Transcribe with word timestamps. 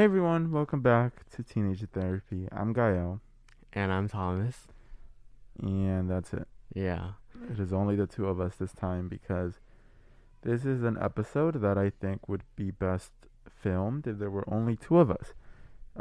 Hey 0.00 0.04
everyone, 0.04 0.50
welcome 0.50 0.80
back 0.80 1.28
to 1.36 1.42
Teenager 1.42 1.84
Therapy. 1.84 2.48
I'm 2.52 2.72
Gael, 2.72 3.20
And 3.74 3.92
I'm 3.92 4.08
Thomas. 4.08 4.66
and 5.62 6.10
that's 6.10 6.32
it. 6.32 6.48
Yeah. 6.74 7.10
It 7.50 7.60
is 7.60 7.70
only 7.70 7.96
the 7.96 8.06
two 8.06 8.26
of 8.26 8.40
us 8.40 8.54
this 8.56 8.72
time 8.72 9.08
because 9.08 9.60
this 10.40 10.64
is 10.64 10.84
an 10.84 10.96
episode 10.98 11.60
that 11.60 11.76
I 11.76 11.90
think 11.90 12.30
would 12.30 12.44
be 12.56 12.70
best 12.70 13.12
filmed 13.54 14.06
if 14.06 14.18
there 14.18 14.30
were 14.30 14.50
only 14.50 14.74
two 14.74 14.96
of 14.98 15.10
us. 15.10 15.34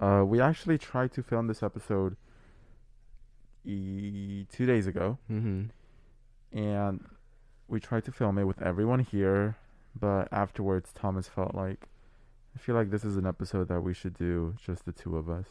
Uh, 0.02 0.24
we 0.26 0.40
actually 0.40 0.78
tried 0.78 1.12
to 1.12 1.22
film 1.22 1.48
this 1.48 1.62
episode 1.62 2.16
e- 3.66 4.46
two 4.50 4.66
days 4.66 4.88
ago, 4.88 5.18
Mm-hmm. 5.30 6.58
and 6.58 7.06
we 7.68 7.82
tried 7.82 8.06
to 8.06 8.14
film 8.14 8.38
it 8.38 8.46
with 8.46 8.62
everyone 8.62 9.00
here, 9.00 9.58
but 9.94 10.30
afterwards, 10.32 10.94
Thomas 10.94 11.28
felt 11.28 11.54
like, 11.54 11.90
I 12.56 12.60
feel 12.60 12.76
like 12.76 12.90
this 12.90 13.04
is 13.06 13.16
an 13.18 13.26
episode 13.26 13.68
that 13.70 13.82
we 13.82 13.94
should 13.94 14.18
do 14.18 14.56
just 14.64 14.86
the 14.86 14.92
two 14.92 15.18
of 15.18 15.30
us 15.30 15.46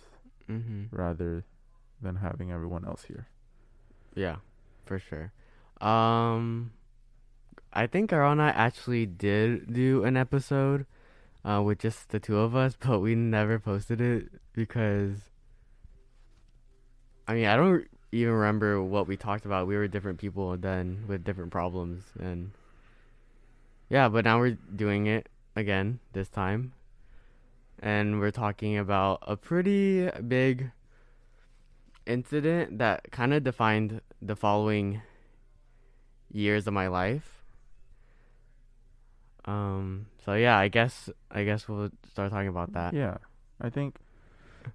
Mm-hmm. 0.50 0.84
rather 0.96 1.44
than 2.00 2.16
having 2.16 2.50
everyone 2.50 2.84
else 2.86 3.04
here. 3.04 3.28
Yeah, 4.14 4.36
for 4.84 4.98
sure. 4.98 5.32
Um, 5.80 6.72
I 7.72 7.86
think 7.86 8.08
Gael 8.10 8.32
and 8.32 8.40
I 8.40 8.48
actually 8.48 9.04
did 9.04 9.72
do 9.74 10.04
an 10.04 10.16
episode, 10.16 10.86
uh, 11.44 11.62
with 11.62 11.78
just 11.80 12.08
the 12.08 12.18
two 12.18 12.38
of 12.38 12.56
us, 12.56 12.76
but 12.80 13.00
we 13.00 13.14
never 13.14 13.58
posted 13.58 14.00
it 14.00 14.28
because, 14.54 15.30
I 17.26 17.34
mean, 17.34 17.44
I 17.46 17.56
don't 17.56 17.86
even 18.10 18.32
remember 18.32 18.82
what 18.82 19.06
we 19.06 19.16
talked 19.18 19.44
about. 19.44 19.66
We 19.66 19.76
were 19.76 19.86
different 19.86 20.18
people 20.18 20.56
then 20.56 21.04
with 21.06 21.24
different 21.24 21.50
problems, 21.52 22.04
and 22.18 22.52
yeah, 23.90 24.08
but 24.08 24.24
now 24.24 24.38
we're 24.40 24.56
doing 24.74 25.06
it 25.06 25.28
again 25.54 25.98
this 26.14 26.28
time, 26.28 26.72
and 27.80 28.20
we're 28.20 28.30
talking 28.30 28.76
about 28.76 29.22
a 29.26 29.36
pretty 29.36 30.10
big 30.26 30.70
incident 32.06 32.78
that 32.78 33.10
kind 33.10 33.34
of 33.34 33.44
defined 33.44 34.00
the 34.20 34.34
following 34.34 35.02
years 36.30 36.66
of 36.66 36.74
my 36.74 36.88
life. 36.88 37.44
Um. 39.44 40.06
So 40.24 40.34
yeah, 40.34 40.58
I 40.58 40.68
guess 40.68 41.08
I 41.30 41.44
guess 41.44 41.68
we'll 41.68 41.90
start 42.10 42.30
talking 42.30 42.48
about 42.48 42.72
that. 42.74 42.92
Yeah, 42.92 43.18
I 43.60 43.70
think 43.70 43.96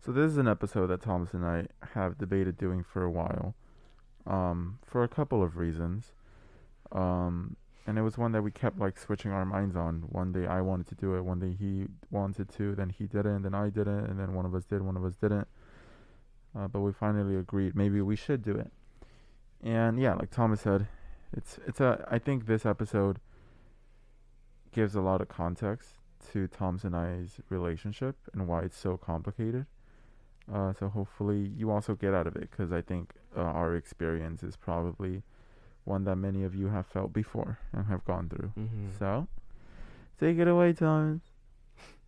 so. 0.03 0.11
This 0.11 0.31
is 0.31 0.37
an 0.37 0.47
episode 0.47 0.87
that 0.87 1.01
Thomas 1.01 1.33
and 1.33 1.45
I 1.45 1.67
have 1.93 2.17
debated 2.17 2.57
doing 2.57 2.83
for 2.83 3.03
a 3.03 3.11
while, 3.11 3.53
um, 4.25 4.79
for 4.83 5.03
a 5.03 5.07
couple 5.07 5.43
of 5.43 5.57
reasons. 5.57 6.13
Um, 6.91 7.55
and 7.85 7.97
it 7.97 8.01
was 8.01 8.17
one 8.17 8.31
that 8.31 8.41
we 8.41 8.51
kept 8.51 8.79
like 8.79 8.97
switching 8.97 9.31
our 9.31 9.45
minds 9.45 9.75
on. 9.75 10.03
One 10.09 10.31
day 10.31 10.47
I 10.47 10.61
wanted 10.61 10.87
to 10.87 10.95
do 10.95 11.15
it, 11.15 11.21
one 11.21 11.39
day 11.39 11.55
he 11.57 11.87
wanted 12.11 12.49
to, 12.57 12.75
then 12.75 12.89
he 12.89 13.05
didn't, 13.05 13.43
then 13.43 13.53
I 13.53 13.69
didn't, 13.69 14.05
and 14.05 14.19
then 14.19 14.33
one 14.33 14.45
of 14.45 14.55
us 14.55 14.65
did, 14.65 14.81
one 14.81 14.97
of 14.97 15.03
us 15.03 15.15
didn't. 15.15 15.47
Uh, 16.55 16.67
but 16.67 16.81
we 16.81 16.91
finally 16.91 17.35
agreed 17.35 17.75
maybe 17.75 17.99
we 18.01 18.15
should 18.15 18.43
do 18.43 18.55
it. 18.55 18.71
And 19.63 19.99
yeah, 19.99 20.13
like 20.13 20.29
Thomas 20.29 20.61
said, 20.61 20.87
it's 21.35 21.57
it's 21.65 21.79
a. 21.79 22.05
I 22.11 22.19
think 22.19 22.45
this 22.45 22.65
episode 22.65 23.19
gives 24.71 24.95
a 24.95 25.01
lot 25.01 25.21
of 25.21 25.29
context 25.29 25.89
to 26.31 26.47
Tom's 26.47 26.83
and 26.83 26.95
I's 26.95 27.39
relationship 27.49 28.15
and 28.33 28.47
why 28.47 28.61
it's 28.61 28.77
so 28.77 28.97
complicated. 28.97 29.65
Uh, 30.53 30.73
so 30.73 30.89
hopefully 30.89 31.51
you 31.55 31.71
also 31.71 31.95
get 31.95 32.13
out 32.13 32.27
of 32.27 32.35
it 32.35 32.51
because 32.51 32.71
I 32.71 32.81
think 32.81 33.13
uh, 33.37 33.41
our 33.41 33.75
experience 33.75 34.43
is 34.43 34.57
probably 34.57 35.23
one 35.85 36.03
that 36.05 36.15
many 36.15 36.43
of 36.43 36.55
you 36.55 36.67
have 36.69 36.85
felt 36.87 37.11
before 37.13 37.59
and 37.73 37.85
have 37.87 38.05
gone 38.05 38.29
through. 38.29 38.49
hmm 38.49 38.87
So 38.99 39.27
take 40.19 40.37
it 40.37 40.47
away, 40.47 40.73
Thomas. 40.73 41.21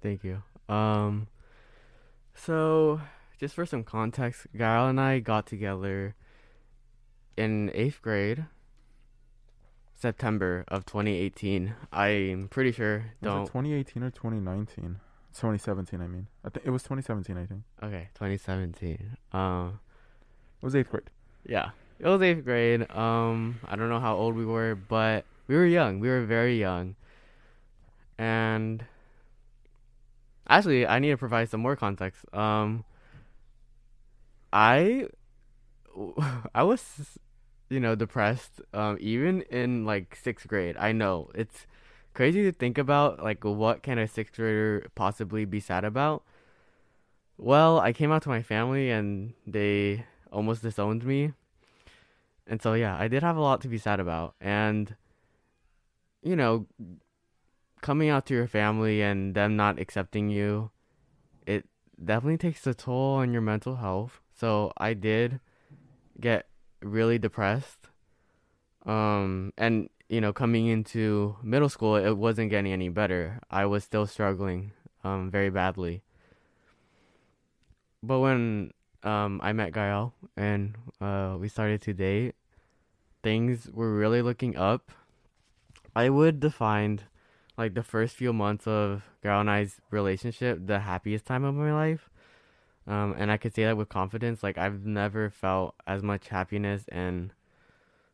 Thank 0.01 0.23
you. 0.23 0.41
Um. 0.69 1.27
So 2.33 3.01
just 3.39 3.55
for 3.55 3.65
some 3.65 3.83
context, 3.83 4.47
Gael 4.57 4.87
and 4.87 4.99
I 4.99 5.19
got 5.19 5.45
together 5.47 6.15
in 7.37 7.71
eighth 7.73 8.01
grade. 8.01 8.45
September 9.97 10.65
of 10.67 10.85
2018. 10.85 11.73
I'm 11.91 12.47
pretty 12.49 12.71
sure. 12.73 13.05
Don't. 13.23 13.43
it 13.43 13.47
2018 13.47 14.03
or 14.03 14.09
2019? 14.11 14.99
2017, 15.33 16.01
I 16.01 16.07
mean. 16.07 16.27
I 16.43 16.49
think 16.49 16.65
it 16.65 16.69
was 16.69 16.83
2017. 16.83 17.37
I 17.37 17.45
think 17.45 17.61
Okay, 17.81 18.09
2017. 18.15 19.17
Um. 19.31 19.79
it 20.61 20.65
was 20.65 20.75
eighth 20.75 20.89
grade. 20.89 21.09
Yeah, 21.47 21.69
it 21.99 22.07
was 22.07 22.21
eighth 22.21 22.43
grade. 22.43 22.89
Um, 22.91 23.59
I 23.65 23.75
don't 23.75 23.89
know 23.89 23.99
how 23.99 24.15
old 24.15 24.35
we 24.35 24.45
were, 24.45 24.75
but 24.75 25.25
we 25.47 25.55
were 25.55 25.65
young. 25.65 25.99
We 25.99 26.09
were 26.09 26.25
very 26.25 26.59
young. 26.59 26.95
And 28.17 28.85
actually, 30.47 30.85
I 30.87 30.99
need 30.99 31.11
to 31.11 31.17
provide 31.17 31.49
some 31.49 31.61
more 31.61 31.75
context. 31.75 32.25
Um, 32.33 32.83
I, 34.51 35.07
I 36.55 36.63
was, 36.63 37.17
you 37.69 37.79
know, 37.79 37.95
depressed. 37.95 38.61
Um, 38.73 38.97
even 38.99 39.41
in 39.43 39.85
like 39.85 40.15
sixth 40.15 40.47
grade. 40.47 40.75
I 40.77 40.91
know 40.91 41.29
it's 41.35 41.65
crazy 42.13 42.43
to 42.43 42.51
think 42.51 42.77
about. 42.77 43.23
Like, 43.23 43.43
what 43.43 43.83
can 43.83 43.97
a 43.97 44.07
sixth 44.07 44.35
grader 44.35 44.87
possibly 44.95 45.45
be 45.45 45.59
sad 45.59 45.83
about? 45.83 46.23
Well, 47.37 47.79
I 47.79 47.91
came 47.91 48.11
out 48.11 48.21
to 48.23 48.29
my 48.29 48.41
family 48.41 48.89
and 48.89 49.33
they 49.45 50.05
almost 50.31 50.61
disowned 50.61 51.05
me. 51.05 51.33
And 52.47 52.61
so 52.61 52.73
yeah, 52.73 52.95
I 52.97 53.07
did 53.07 53.23
have 53.23 53.37
a 53.37 53.41
lot 53.41 53.61
to 53.61 53.67
be 53.67 53.77
sad 53.77 53.99
about. 53.99 54.35
And 54.39 54.95
you 56.21 56.35
know, 56.35 56.67
coming 57.81 58.09
out 58.09 58.25
to 58.27 58.33
your 58.33 58.47
family 58.47 59.01
and 59.01 59.35
them 59.35 59.55
not 59.55 59.79
accepting 59.79 60.29
you, 60.29 60.71
it 61.45 61.65
definitely 62.03 62.37
takes 62.37 62.65
a 62.67 62.73
toll 62.73 63.15
on 63.15 63.31
your 63.31 63.41
mental 63.41 63.77
health. 63.77 64.21
So 64.33 64.73
I 64.77 64.93
did 64.93 65.39
get 66.19 66.47
really 66.81 67.17
depressed. 67.17 67.87
Um 68.85 69.53
and 69.57 69.89
you 70.07 70.21
know, 70.21 70.31
coming 70.31 70.67
into 70.67 71.35
middle 71.41 71.69
school, 71.69 71.95
it 71.95 72.15
wasn't 72.15 72.51
getting 72.51 72.71
any 72.71 72.89
better. 72.89 73.39
I 73.49 73.65
was 73.65 73.83
still 73.83 74.05
struggling 74.05 74.71
um 75.03 75.31
very 75.31 75.49
badly. 75.49 76.03
But 78.03 78.19
when 78.19 78.71
um, 79.05 79.39
I 79.43 79.53
met 79.53 79.73
Gael 79.73 80.13
and 80.35 80.75
uh, 80.99 81.37
we 81.39 81.47
started 81.47 81.81
to 81.83 81.93
date, 81.93 82.35
things 83.23 83.69
were 83.71 83.93
really 83.95 84.21
looking 84.21 84.57
up. 84.57 84.91
I 85.95 86.09
would 86.09 86.39
define 86.39 87.01
like 87.57 87.75
the 87.75 87.83
first 87.83 88.15
few 88.15 88.33
months 88.33 88.67
of 88.67 89.03
Gael 89.23 89.41
and 89.41 89.49
I's 89.49 89.79
relationship 89.91 90.59
the 90.65 90.79
happiest 90.79 91.25
time 91.25 91.43
of 91.43 91.55
my 91.55 91.71
life. 91.71 92.09
Um, 92.87 93.15
and 93.17 93.31
I 93.31 93.37
could 93.37 93.55
say 93.55 93.63
that 93.63 93.77
with 93.77 93.89
confidence. 93.89 94.43
Like 94.43 94.57
I've 94.57 94.85
never 94.85 95.29
felt 95.29 95.75
as 95.87 96.03
much 96.03 96.27
happiness 96.29 96.85
and 96.89 97.31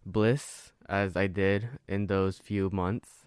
bliss 0.05 0.73
as 0.87 1.15
I 1.15 1.27
did 1.27 1.69
in 1.87 2.07
those 2.07 2.37
few 2.37 2.69
months. 2.69 3.25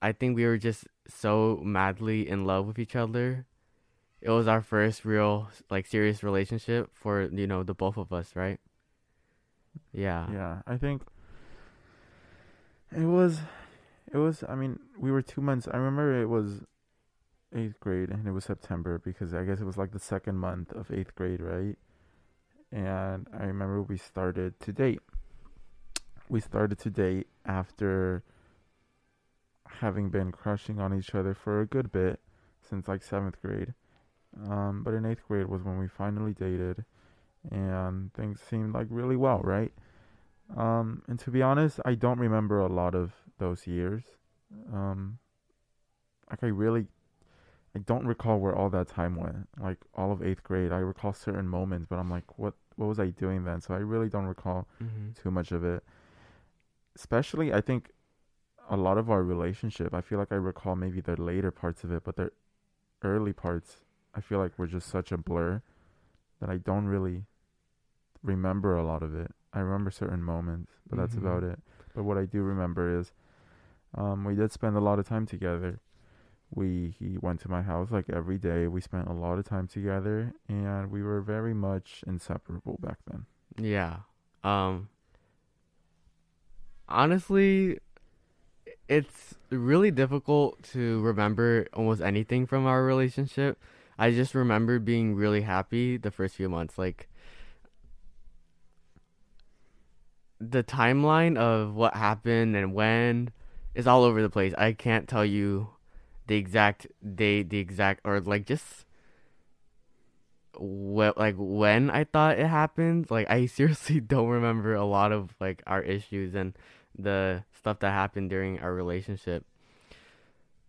I 0.00 0.12
think 0.12 0.36
we 0.36 0.44
were 0.44 0.58
just 0.58 0.86
so 1.08 1.60
madly 1.64 2.28
in 2.28 2.44
love 2.44 2.66
with 2.66 2.78
each 2.78 2.94
other 2.94 3.46
it 4.20 4.30
was 4.30 4.48
our 4.48 4.60
first 4.60 5.04
real 5.04 5.48
like 5.70 5.86
serious 5.86 6.22
relationship 6.22 6.90
for 6.94 7.22
you 7.32 7.46
know 7.46 7.62
the 7.62 7.74
both 7.74 7.96
of 7.96 8.12
us 8.12 8.34
right 8.34 8.60
yeah 9.92 10.26
Yeah, 10.32 10.62
I 10.66 10.76
think 10.76 11.02
it 12.94 13.04
was. 13.04 13.40
It 14.12 14.16
was. 14.16 14.42
I 14.48 14.54
mean, 14.54 14.78
we 14.98 15.10
were 15.10 15.22
two 15.22 15.40
months. 15.40 15.68
I 15.72 15.76
remember 15.76 16.20
it 16.20 16.26
was 16.26 16.64
eighth 17.54 17.78
grade, 17.80 18.10
and 18.10 18.26
it 18.26 18.32
was 18.32 18.44
September 18.44 18.98
because 18.98 19.34
I 19.34 19.44
guess 19.44 19.60
it 19.60 19.64
was 19.64 19.76
like 19.76 19.92
the 19.92 19.98
second 19.98 20.36
month 20.36 20.72
of 20.72 20.90
eighth 20.90 21.14
grade, 21.14 21.40
right? 21.40 21.76
And 22.72 23.26
I 23.32 23.44
remember 23.44 23.82
we 23.82 23.98
started 23.98 24.58
to 24.60 24.72
date. 24.72 25.00
We 26.28 26.40
started 26.40 26.78
to 26.80 26.90
date 26.90 27.26
after 27.46 28.22
having 29.80 30.10
been 30.10 30.32
crushing 30.32 30.80
on 30.80 30.96
each 30.98 31.14
other 31.14 31.34
for 31.34 31.60
a 31.60 31.66
good 31.66 31.92
bit 31.92 32.20
since 32.60 32.88
like 32.88 33.02
seventh 33.02 33.40
grade. 33.40 33.74
Um, 34.46 34.82
but 34.84 34.94
in 34.94 35.04
eighth 35.04 35.26
grade 35.26 35.46
was 35.46 35.62
when 35.62 35.78
we 35.78 35.88
finally 35.88 36.32
dated, 36.32 36.84
and 37.50 38.12
things 38.14 38.40
seemed 38.40 38.74
like 38.74 38.86
really 38.90 39.16
well, 39.16 39.40
right? 39.42 39.72
Um, 40.56 41.02
and 41.08 41.18
to 41.20 41.30
be 41.30 41.42
honest, 41.42 41.80
I 41.84 41.94
don't 41.94 42.18
remember 42.18 42.60
a 42.60 42.68
lot 42.68 42.94
of 42.94 43.12
those 43.38 43.66
years. 43.66 44.04
Um, 44.72 45.18
like 46.30 46.42
I 46.42 46.48
really, 46.48 46.86
I 47.74 47.80
don't 47.80 48.06
recall 48.06 48.38
where 48.38 48.54
all 48.54 48.70
that 48.70 48.88
time 48.88 49.16
went. 49.16 49.48
Like 49.58 49.78
all 49.94 50.12
of 50.12 50.22
eighth 50.22 50.42
grade, 50.42 50.72
I 50.72 50.78
recall 50.78 51.12
certain 51.12 51.48
moments, 51.48 51.86
but 51.88 51.98
I'm 51.98 52.10
like, 52.10 52.38
what, 52.38 52.54
what 52.76 52.86
was 52.86 53.00
I 53.00 53.10
doing 53.10 53.44
then? 53.44 53.60
So 53.60 53.74
I 53.74 53.78
really 53.78 54.08
don't 54.08 54.26
recall 54.26 54.68
hmm 54.78 55.10
too 55.20 55.30
much 55.30 55.52
of 55.52 55.64
it. 55.64 55.82
Especially, 56.94 57.52
I 57.52 57.60
think 57.60 57.90
a 58.70 58.76
lot 58.76 58.98
of 58.98 59.10
our 59.10 59.22
relationship, 59.22 59.94
I 59.94 60.00
feel 60.00 60.18
like 60.18 60.32
I 60.32 60.36
recall 60.36 60.76
maybe 60.76 61.00
the 61.00 61.20
later 61.20 61.50
parts 61.50 61.84
of 61.84 61.92
it, 61.92 62.04
but 62.04 62.16
the 62.16 62.30
early 63.02 63.32
parts, 63.32 63.78
I 64.14 64.20
feel 64.20 64.38
like 64.38 64.58
were 64.58 64.66
just 64.66 64.88
such 64.88 65.12
a 65.12 65.16
blur 65.18 65.62
that 66.40 66.50
I 66.50 66.56
don't 66.56 66.86
really 66.86 67.26
remember 68.22 68.76
a 68.76 68.84
lot 68.84 69.02
of 69.02 69.14
it. 69.14 69.30
I 69.52 69.60
remember 69.60 69.90
certain 69.90 70.22
moments, 70.22 70.72
but 70.88 70.96
that's 70.98 71.14
Mhm. 71.14 71.18
about 71.18 71.42
it. 71.42 71.60
But 71.94 72.04
what 72.04 72.18
I 72.18 72.24
do 72.26 72.42
remember 72.42 72.98
is 72.98 73.12
um, 73.94 74.24
we 74.24 74.34
did 74.34 74.52
spend 74.52 74.76
a 74.76 74.80
lot 74.80 74.98
of 74.98 75.06
time 75.08 75.26
together. 75.26 75.80
We 76.50 76.94
he 76.98 77.18
went 77.18 77.40
to 77.40 77.50
my 77.50 77.62
house 77.62 77.90
like 77.90 78.08
every 78.10 78.38
day. 78.38 78.66
We 78.68 78.80
spent 78.80 79.08
a 79.08 79.12
lot 79.12 79.38
of 79.38 79.44
time 79.44 79.66
together, 79.66 80.34
and 80.48 80.90
we 80.90 81.02
were 81.02 81.20
very 81.20 81.54
much 81.54 82.04
inseparable 82.06 82.78
back 82.80 82.98
then. 83.10 83.26
Yeah. 83.58 84.00
Um 84.44 84.88
honestly, 86.88 87.78
it's 88.88 89.34
really 89.50 89.90
difficult 89.90 90.62
to 90.62 91.00
remember 91.02 91.66
almost 91.74 92.00
anything 92.00 92.46
from 92.46 92.66
our 92.66 92.82
relationship. 92.84 93.58
I 93.98 94.12
just 94.12 94.34
remember 94.34 94.78
being 94.78 95.14
really 95.14 95.42
happy 95.42 95.96
the 95.96 96.10
first 96.10 96.36
few 96.36 96.48
months. 96.48 96.78
Like 96.78 97.08
the 100.40 100.62
timeline 100.62 101.36
of 101.36 101.74
what 101.74 101.94
happened 101.94 102.54
and 102.56 102.72
when 102.72 103.32
is 103.74 103.86
all 103.86 104.04
over 104.04 104.22
the 104.22 104.30
place. 104.30 104.54
I 104.56 104.72
can't 104.72 105.08
tell 105.08 105.24
you 105.24 105.70
the 106.26 106.36
exact 106.36 106.86
date, 107.16 107.50
the 107.50 107.58
exact 107.58 108.00
or 108.04 108.20
like 108.20 108.46
just 108.46 108.84
what 110.56 111.18
like 111.18 111.34
when 111.38 111.90
I 111.90 112.04
thought 112.04 112.38
it 112.38 112.46
happened. 112.46 113.10
Like 113.10 113.28
I 113.28 113.46
seriously 113.46 114.00
don't 114.00 114.28
remember 114.28 114.74
a 114.74 114.84
lot 114.84 115.12
of 115.12 115.34
like 115.40 115.62
our 115.66 115.82
issues 115.82 116.34
and 116.34 116.54
the 116.96 117.44
stuff 117.56 117.80
that 117.80 117.90
happened 117.90 118.30
during 118.30 118.60
our 118.60 118.72
relationship. 118.72 119.44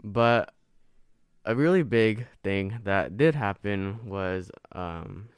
But 0.03 0.53
a 1.49 1.55
really 1.55 1.81
big 1.81 2.27
thing 2.43 2.79
that 2.83 3.17
did 3.17 3.33
happen 3.33 4.07
was 4.07 4.51
um 4.71 5.29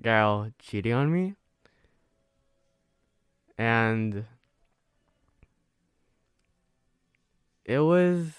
Gael 0.00 0.50
cheating 0.58 0.94
on 0.94 1.12
me. 1.12 1.34
And 3.58 4.24
it 7.66 7.80
was 7.80 8.32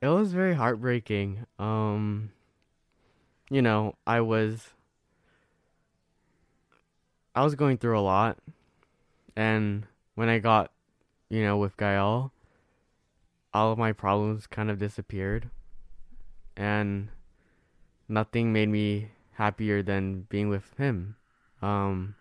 it 0.00 0.08
was 0.08 0.32
very 0.32 0.54
heartbreaking. 0.54 1.44
Um 1.58 2.30
you 3.50 3.60
know, 3.60 3.94
I 4.06 4.22
was 4.22 4.70
I 7.34 7.44
was 7.44 7.54
going 7.54 7.76
through 7.76 7.98
a 7.98 8.00
lot 8.00 8.38
and 9.36 9.86
when 10.14 10.28
I 10.28 10.38
got, 10.38 10.70
you 11.28 11.42
know, 11.42 11.56
with 11.56 11.76
Gael, 11.76 12.32
all 13.52 13.72
of 13.72 13.78
my 13.78 13.92
problems 13.92 14.46
kind 14.46 14.70
of 14.70 14.78
disappeared 14.78 15.50
and 16.56 17.08
nothing 18.08 18.52
made 18.52 18.68
me 18.68 19.10
happier 19.32 19.82
than 19.82 20.22
being 20.28 20.48
with 20.48 20.74
him. 20.76 21.16
Um 21.62 22.14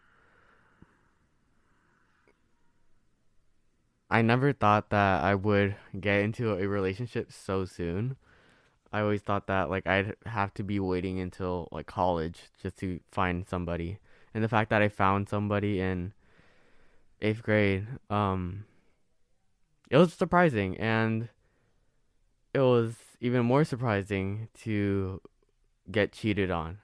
I 4.10 4.22
never 4.22 4.54
thought 4.54 4.92
that 4.92 5.24
I 5.24 5.34
would 5.34 5.76
get 6.00 6.22
into 6.22 6.54
a 6.54 6.68
relationship 6.68 7.32
so 7.32 7.66
soon. 7.66 8.16
I 8.92 9.02
always 9.02 9.22
thought 9.22 9.48
that 9.48 9.72
like 9.72 9.88
I'd 9.88 10.16
have 10.28 10.54
to 10.56 10.64
be 10.64 10.80
waiting 10.80 11.20
until 11.20 11.68
like 11.72 11.88
college 11.88 12.52
just 12.62 12.78
to 12.80 13.00
find 13.12 13.48
somebody. 13.48 13.98
And 14.34 14.44
the 14.44 14.50
fact 14.50 14.70
that 14.70 14.84
I 14.84 14.90
found 14.90 15.30
somebody 15.30 15.80
in 15.80 16.14
8th 17.24 17.42
grade 17.42 17.88
um 18.10 18.66
it 19.90 19.98
was 19.98 20.14
surprising 20.14 20.78
and 20.78 21.30
it 22.54 22.60
was 22.60 22.96
even 23.20 23.46
more 23.46 23.64
surprising 23.64 24.50
to 24.62 25.22
get 25.92 26.12
cheated 26.12 26.52
on. 26.52 26.80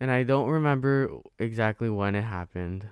And 0.00 0.10
I 0.10 0.22
don't 0.22 0.48
remember 0.48 1.10
exactly 1.38 1.88
when 1.88 2.14
it 2.14 2.22
happened, 2.22 2.88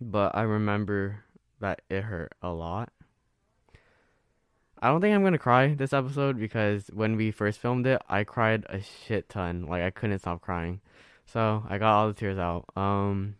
but 0.00 0.34
I 0.34 0.42
remember 0.42 1.24
that 1.60 1.82
it 1.90 2.02
hurt 2.02 2.32
a 2.42 2.50
lot. 2.50 2.90
I 4.82 4.88
don't 4.88 5.00
think 5.00 5.14
I'm 5.14 5.22
gonna 5.22 5.38
cry 5.38 5.74
this 5.74 5.92
episode 5.92 6.38
because 6.38 6.88
when 6.92 7.16
we 7.16 7.30
first 7.30 7.58
filmed 7.58 7.86
it, 7.86 8.00
I 8.08 8.24
cried 8.24 8.64
a 8.68 8.80
shit 8.80 9.28
ton. 9.28 9.66
Like 9.66 9.82
I 9.82 9.90
couldn't 9.90 10.20
stop 10.20 10.40
crying, 10.40 10.80
so 11.26 11.64
I 11.68 11.76
got 11.78 11.94
all 11.94 12.08
the 12.08 12.14
tears 12.14 12.38
out. 12.38 12.64
Um, 12.76 13.34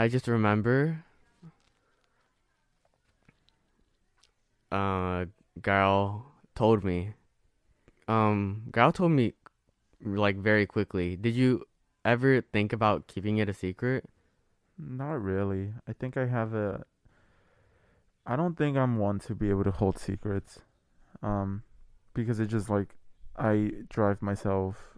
I 0.00 0.08
just 0.08 0.26
remember, 0.26 1.04
uh, 4.72 5.26
Gael 5.60 6.24
told 6.54 6.84
me, 6.84 7.12
um, 8.08 8.62
Gael 8.72 8.92
told 8.92 9.12
me, 9.12 9.34
like 10.02 10.36
very 10.36 10.64
quickly. 10.64 11.16
Did 11.16 11.34
you 11.34 11.66
ever 12.02 12.40
think 12.40 12.72
about 12.72 13.08
keeping 13.08 13.36
it 13.36 13.50
a 13.50 13.52
secret? 13.52 14.08
Not 14.78 15.22
really. 15.22 15.74
I 15.86 15.92
think 15.92 16.16
I 16.16 16.24
have 16.24 16.54
a. 16.54 16.86
I 18.24 18.36
don't 18.36 18.56
think 18.56 18.78
I'm 18.78 18.96
one 18.96 19.18
to 19.28 19.34
be 19.34 19.50
able 19.50 19.64
to 19.64 19.70
hold 19.70 19.98
secrets, 19.98 20.60
um, 21.22 21.62
because 22.14 22.40
it 22.40 22.46
just 22.46 22.70
like 22.70 22.96
I 23.36 23.84
drive 23.90 24.22
myself 24.22 24.96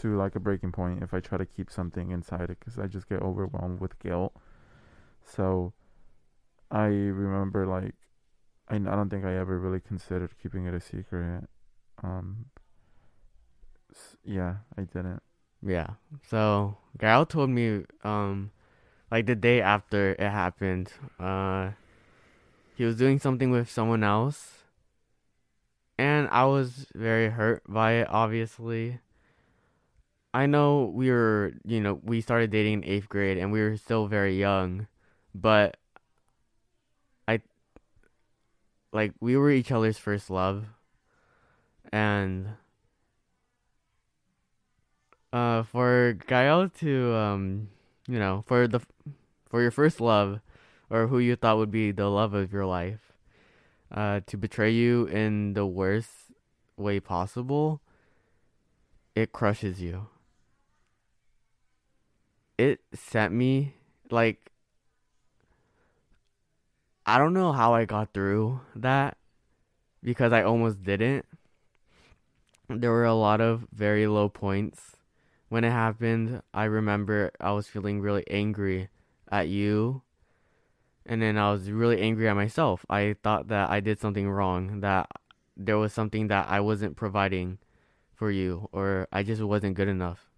to 0.00 0.16
like 0.16 0.34
a 0.34 0.40
breaking 0.40 0.72
point 0.72 1.02
if 1.02 1.12
I 1.14 1.20
try 1.20 1.38
to 1.38 1.46
keep 1.46 1.70
something 1.70 2.10
inside 2.10 2.50
it 2.50 2.58
because 2.58 2.78
I 2.78 2.86
just 2.86 3.08
get 3.08 3.22
overwhelmed 3.22 3.80
with 3.80 3.98
guilt. 3.98 4.34
So 5.24 5.72
I 6.70 6.86
remember 6.86 7.66
like 7.66 7.94
I, 8.68 8.76
I 8.76 8.78
don't 8.78 9.10
think 9.10 9.24
I 9.24 9.36
ever 9.36 9.58
really 9.58 9.80
considered 9.80 10.30
keeping 10.42 10.66
it 10.66 10.74
a 10.74 10.80
secret. 10.80 11.44
Um, 12.02 12.46
yeah, 14.24 14.56
I 14.76 14.82
didn't. 14.82 15.22
Yeah. 15.62 15.90
So 16.28 16.78
Gael 16.98 17.26
told 17.26 17.50
me, 17.50 17.84
um, 18.02 18.50
like 19.10 19.26
the 19.26 19.34
day 19.34 19.60
after 19.60 20.12
it 20.12 20.20
happened, 20.20 20.92
uh, 21.20 21.70
he 22.74 22.84
was 22.84 22.96
doing 22.96 23.18
something 23.18 23.50
with 23.50 23.70
someone 23.70 24.02
else, 24.02 24.64
and 25.98 26.28
I 26.30 26.46
was 26.46 26.86
very 26.94 27.28
hurt 27.28 27.62
by 27.68 27.92
it. 27.92 28.08
Obviously, 28.10 29.00
I 30.34 30.46
know 30.46 30.90
we 30.94 31.10
were, 31.10 31.52
you 31.64 31.80
know, 31.80 32.00
we 32.02 32.20
started 32.22 32.50
dating 32.50 32.82
in 32.82 32.84
eighth 32.84 33.08
grade, 33.08 33.36
and 33.36 33.52
we 33.52 33.60
were 33.60 33.76
still 33.76 34.06
very 34.06 34.38
young, 34.38 34.86
but 35.34 35.76
I, 37.28 37.40
like, 38.92 39.12
we 39.20 39.36
were 39.36 39.50
each 39.50 39.70
other's 39.70 39.98
first 39.98 40.30
love, 40.30 40.64
and 41.92 42.48
uh, 45.34 45.64
for 45.64 46.16
Gael 46.26 46.70
to, 46.80 47.14
um, 47.14 47.68
you 48.08 48.18
know, 48.18 48.42
for 48.46 48.66
the 48.66 48.80
for 49.50 49.60
your 49.60 49.70
first 49.70 50.00
love, 50.00 50.40
or 50.88 51.08
who 51.08 51.18
you 51.18 51.36
thought 51.36 51.58
would 51.58 51.70
be 51.70 51.92
the 51.92 52.08
love 52.08 52.32
of 52.32 52.54
your 52.54 52.64
life, 52.64 53.12
uh, 53.92 54.20
to 54.26 54.38
betray 54.38 54.70
you 54.70 55.04
in 55.04 55.52
the 55.52 55.66
worst 55.66 56.32
way 56.78 57.00
possible, 57.00 57.82
it 59.14 59.30
crushes 59.32 59.82
you. 59.82 60.06
It 62.58 62.80
sent 62.94 63.32
me 63.32 63.74
like 64.10 64.52
I 67.04 67.18
don't 67.18 67.34
know 67.34 67.52
how 67.52 67.74
I 67.74 67.84
got 67.84 68.12
through 68.12 68.60
that 68.76 69.16
because 70.02 70.32
I 70.32 70.42
almost 70.42 70.82
didn't. 70.82 71.26
There 72.68 72.90
were 72.90 73.04
a 73.04 73.14
lot 73.14 73.40
of 73.40 73.66
very 73.72 74.06
low 74.06 74.28
points 74.28 74.96
when 75.48 75.64
it 75.64 75.70
happened. 75.70 76.42
I 76.54 76.64
remember 76.64 77.32
I 77.40 77.52
was 77.52 77.66
feeling 77.66 78.00
really 78.00 78.24
angry 78.30 78.88
at 79.30 79.48
you 79.48 80.02
and 81.04 81.20
then 81.20 81.36
I 81.36 81.52
was 81.52 81.70
really 81.70 82.00
angry 82.00 82.28
at 82.28 82.34
myself. 82.34 82.84
I 82.88 83.16
thought 83.22 83.48
that 83.48 83.70
I 83.70 83.80
did 83.80 84.00
something 84.00 84.28
wrong, 84.30 84.80
that 84.80 85.10
there 85.56 85.78
was 85.78 85.92
something 85.92 86.28
that 86.28 86.48
I 86.48 86.60
wasn't 86.60 86.96
providing 86.96 87.58
for 88.14 88.30
you, 88.30 88.68
or 88.72 89.08
I 89.12 89.22
just 89.22 89.42
wasn't 89.42 89.74
good 89.74 89.88
enough. 89.88 90.31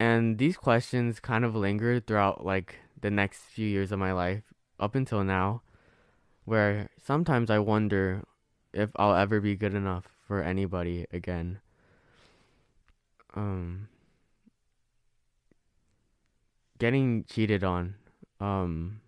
And 0.00 0.38
these 0.38 0.56
questions 0.56 1.18
kind 1.20 1.44
of 1.44 1.56
lingered 1.56 2.06
throughout 2.06 2.44
like 2.44 2.76
the 3.00 3.10
next 3.10 3.42
few 3.44 3.66
years 3.66 3.90
of 3.90 3.98
my 3.98 4.12
life 4.12 4.42
up 4.78 4.94
until 4.94 5.24
now, 5.24 5.62
where 6.44 6.88
sometimes 7.02 7.50
I 7.50 7.58
wonder 7.58 8.22
if 8.72 8.90
I'll 8.96 9.14
ever 9.14 9.40
be 9.40 9.56
good 9.56 9.74
enough 9.74 10.06
for 10.26 10.42
anybody 10.42 11.06
again. 11.12 11.60
Um 13.34 13.88
getting 16.78 17.24
cheated 17.24 17.64
on 17.64 17.96
um 18.40 19.00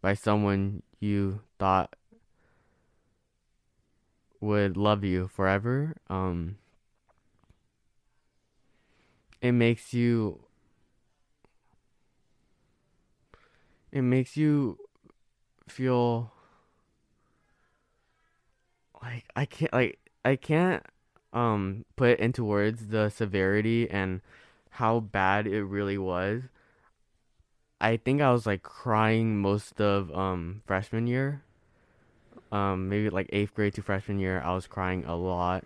by 0.00 0.14
someone 0.14 0.82
you 1.00 1.40
thought 1.58 1.94
would 4.40 4.76
love 4.76 5.04
you 5.04 5.28
forever 5.28 5.94
um 6.08 6.56
it 9.44 9.52
makes 9.52 9.92
you 9.92 10.40
it 13.92 14.00
makes 14.00 14.38
you 14.38 14.78
feel 15.68 16.32
like 19.02 19.24
I 19.36 19.44
can't 19.44 19.72
like 19.72 19.98
I 20.24 20.36
can't 20.36 20.82
um 21.32 21.84
put 21.96 22.18
into 22.18 22.44
words 22.44 22.86
the 22.88 23.08
severity 23.10 23.88
and 23.90 24.20
how 24.70 25.00
bad 25.00 25.46
it 25.46 25.62
really 25.64 25.98
was, 25.98 26.42
I 27.80 27.96
think 27.98 28.20
I 28.20 28.32
was 28.32 28.46
like 28.46 28.62
crying 28.64 29.38
most 29.38 29.80
of 29.80 30.10
um 30.12 30.62
freshman 30.66 31.06
year. 31.06 31.42
Um, 32.52 32.88
maybe 32.88 33.10
like 33.10 33.28
eighth 33.32 33.54
grade 33.54 33.74
to 33.74 33.82
freshman 33.82 34.18
year, 34.18 34.40
I 34.40 34.54
was 34.54 34.66
crying 34.66 35.04
a 35.04 35.16
lot. 35.16 35.64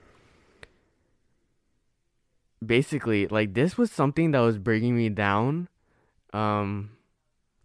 Basically, 2.65 3.27
like 3.29 3.55
this 3.55 3.79
was 3.79 3.91
something 3.91 4.33
that 4.33 4.41
was 4.41 4.59
bringing 4.59 4.97
me 4.97 5.09
down. 5.09 5.69
Um, 6.33 6.91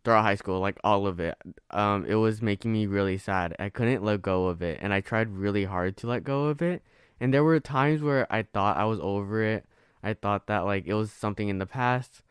throughout 0.03 0.23
high 0.23 0.35
school, 0.35 0.59
like 0.59 0.79
all 0.83 1.07
of 1.07 1.19
it. 1.19 1.37
Um, 1.71 2.05
it 2.05 2.15
was 2.15 2.41
making 2.41 2.73
me 2.73 2.85
really 2.85 3.17
sad. 3.17 3.55
I 3.59 3.69
couldn't 3.69 4.03
let 4.03 4.21
go 4.21 4.47
of 4.47 4.61
it, 4.61 4.79
and 4.81 4.93
I 4.93 5.01
tried 5.01 5.29
really 5.29 5.65
hard 5.65 5.97
to 5.97 6.07
let 6.07 6.23
go 6.23 6.45
of 6.45 6.61
it. 6.61 6.83
And 7.19 7.33
there 7.33 7.43
were 7.43 7.59
times 7.59 8.01
where 8.01 8.31
I 8.31 8.43
thought 8.43 8.77
I 8.77 8.85
was 8.85 8.99
over 8.99 9.43
it. 9.43 9.65
I 10.03 10.13
thought 10.13 10.47
that 10.47 10.65
like 10.65 10.85
it 10.85 10.93
was 10.93 11.11
something 11.11 11.47
in 11.47 11.59
the 11.59 11.65
past. 11.65 12.21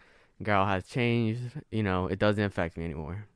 Gael 0.43 0.67
has 0.67 0.87
changed. 0.87 1.61
You 1.71 1.83
know, 1.83 2.07
it 2.07 2.19
doesn't 2.19 2.45
affect 2.45 2.77
me 2.77 2.85
anymore. 2.85 3.27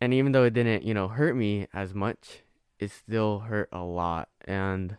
And 0.00 0.12
even 0.12 0.32
though 0.32 0.44
it 0.44 0.52
didn't, 0.52 0.82
you 0.82 0.94
know, 0.94 1.08
hurt 1.08 1.36
me 1.36 1.68
as 1.72 1.94
much, 1.94 2.42
it 2.78 2.90
still 2.90 3.40
hurt 3.40 3.68
a 3.72 3.82
lot. 3.82 4.28
And 4.44 4.96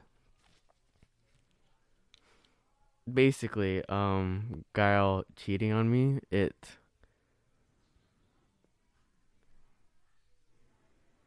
basically, 3.11 3.83
um, 3.89 4.65
Gael 4.75 5.23
cheating 5.35 5.71
on 5.71 5.89
me, 5.91 6.19
it 6.31 6.55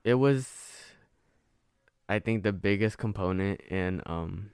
it 0.04 0.14
was 0.14 0.46
I 2.08 2.18
think 2.18 2.42
the 2.42 2.52
biggest 2.52 2.98
component 2.98 3.60
in 3.62 4.02
um 4.06 4.50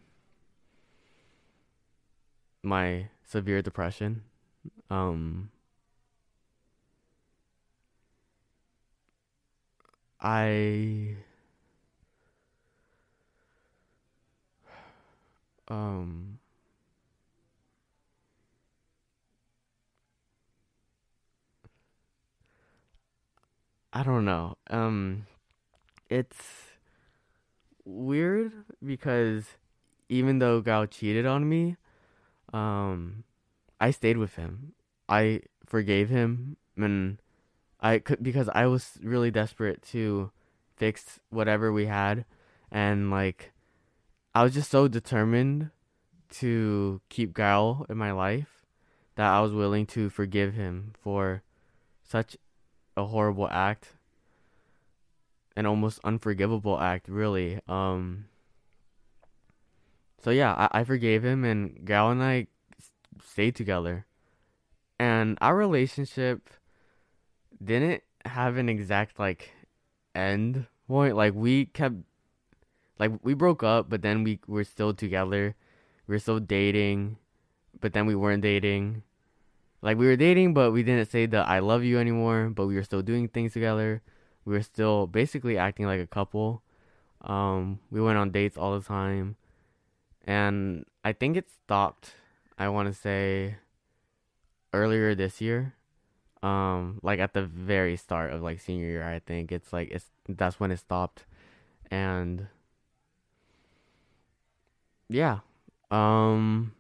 my 2.63 3.09
severe 3.25 3.63
depression. 3.63 4.23
Um 4.91 5.51
I 10.21 11.17
um 15.69 16.39
I 23.93 24.03
don't 24.03 24.25
know. 24.25 24.57
Um 24.69 25.27
it's 26.09 26.73
weird 27.85 28.53
because 28.85 29.47
even 30.09 30.39
though 30.39 30.61
Gael 30.61 30.87
cheated 30.87 31.25
on 31.25 31.49
me, 31.49 31.77
um, 32.53 33.25
I 33.81 33.91
stayed 33.91 34.19
with 34.19 34.37
him. 34.37 34.75
I 35.09 35.41
forgave 35.67 36.11
him, 36.11 36.57
and 36.77 37.19
I 37.81 37.99
could 37.99 38.23
because 38.23 38.49
I 38.55 38.67
was 38.67 38.99
really 39.03 39.31
desperate 39.31 39.83
to 39.93 40.31
fix 40.77 41.19
whatever 41.31 41.73
we 41.73 41.87
had, 41.87 42.25
and 42.71 43.11
like 43.11 43.53
I 44.35 44.43
was 44.43 44.55
just 44.55 44.71
so 44.71 44.87
determined 44.87 45.71
to 46.33 47.01
keep 47.09 47.35
Gael 47.35 47.87
in 47.89 47.97
my 47.97 48.13
life 48.13 48.67
that 49.17 49.31
I 49.31 49.41
was 49.41 49.53
willing 49.53 49.87
to 49.87 50.09
forgive 50.09 50.55
him 50.55 50.93
for 51.03 51.43
such 52.03 52.37
a 52.97 53.07
horrible 53.07 53.49
act 53.49 53.95
an 55.57 55.67
almost 55.67 56.01
unforgivable 56.05 56.79
act, 56.81 57.09
really. 57.09 57.61
Um. 57.69 58.27
So 60.23 60.31
yeah, 60.31 60.55
I, 60.55 60.81
I 60.81 60.85
forgave 60.85 61.25
him, 61.25 61.45
and 61.45 61.85
Gael 61.85 62.11
and 62.11 62.23
I 62.23 62.47
stayed 63.25 63.57
together, 63.57 64.07
and 64.99 65.37
our 65.41 65.57
relationship 65.57 66.49
didn't 67.63 68.03
have 68.25 68.57
an 68.57 68.69
exact 68.69 69.19
like 69.19 69.51
end 70.15 70.67
point. 70.87 71.17
Like 71.17 71.35
we 71.35 71.67
kept, 71.67 71.97
like 72.99 73.11
we 73.23 73.35
broke 73.35 73.63
up, 73.63 73.91
but 73.91 74.03
then 74.03 74.23
we 74.23 74.39
were 74.47 74.65
still 74.65 74.95
together. 74.95 75.57
We 76.07 76.15
were 76.15 76.21
still 76.21 76.41
dating, 76.41 77.19
but 77.81 77.93
then 77.93 78.07
we 78.07 78.15
weren't 78.15 78.43
dating. 78.43 79.03
Like 79.83 79.99
we 79.99 80.07
were 80.07 80.17
dating, 80.17 80.55
but 80.55 80.73
we 80.73 80.83
didn't 80.83 81.11
say 81.11 81.27
the 81.27 81.39
"I 81.39 81.59
love 81.59 81.85
you" 81.85 81.99
anymore. 81.99 82.51
But 82.55 82.67
we 82.67 82.77
were 82.77 82.85
still 82.85 83.03
doing 83.03 83.29
things 83.29 83.53
together 83.53 84.03
we 84.45 84.55
were 84.55 84.63
still 84.63 85.07
basically 85.07 85.57
acting 85.59 85.87
like 85.87 86.01
a 86.01 86.07
couple. 86.07 86.63
Um, 87.23 87.79
we 87.91 88.01
went 88.01 88.19
on 88.19 88.31
dates 88.31 88.57
all 88.57 88.79
the 88.79 88.85
time, 88.85 89.37
and 90.27 90.85
I 91.05 91.13
think 91.13 91.37
it 91.37 91.49
stopped. 91.51 92.15
I 92.59 92.69
want 92.69 92.89
to 92.89 92.95
say 92.95 93.57
earlier 94.73 95.15
this 95.15 95.41
year, 95.41 95.75
um, 96.43 96.99
like 97.03 97.21
at 97.21 97.35
the 97.35 97.43
very 97.45 97.97
start 97.97 98.33
of 98.33 98.43
like 98.43 98.61
senior 98.61 98.87
year. 98.87 99.05
I 99.05 99.21
think 99.21 99.53
it's 99.53 99.73
like 99.73 99.91
it's 99.91 100.11
that's 100.29 100.59
when 100.59 100.73
it 100.73 100.79
stopped, 100.79 101.25
and 101.91 102.49
yeah, 105.09 105.41
um. 105.91 106.73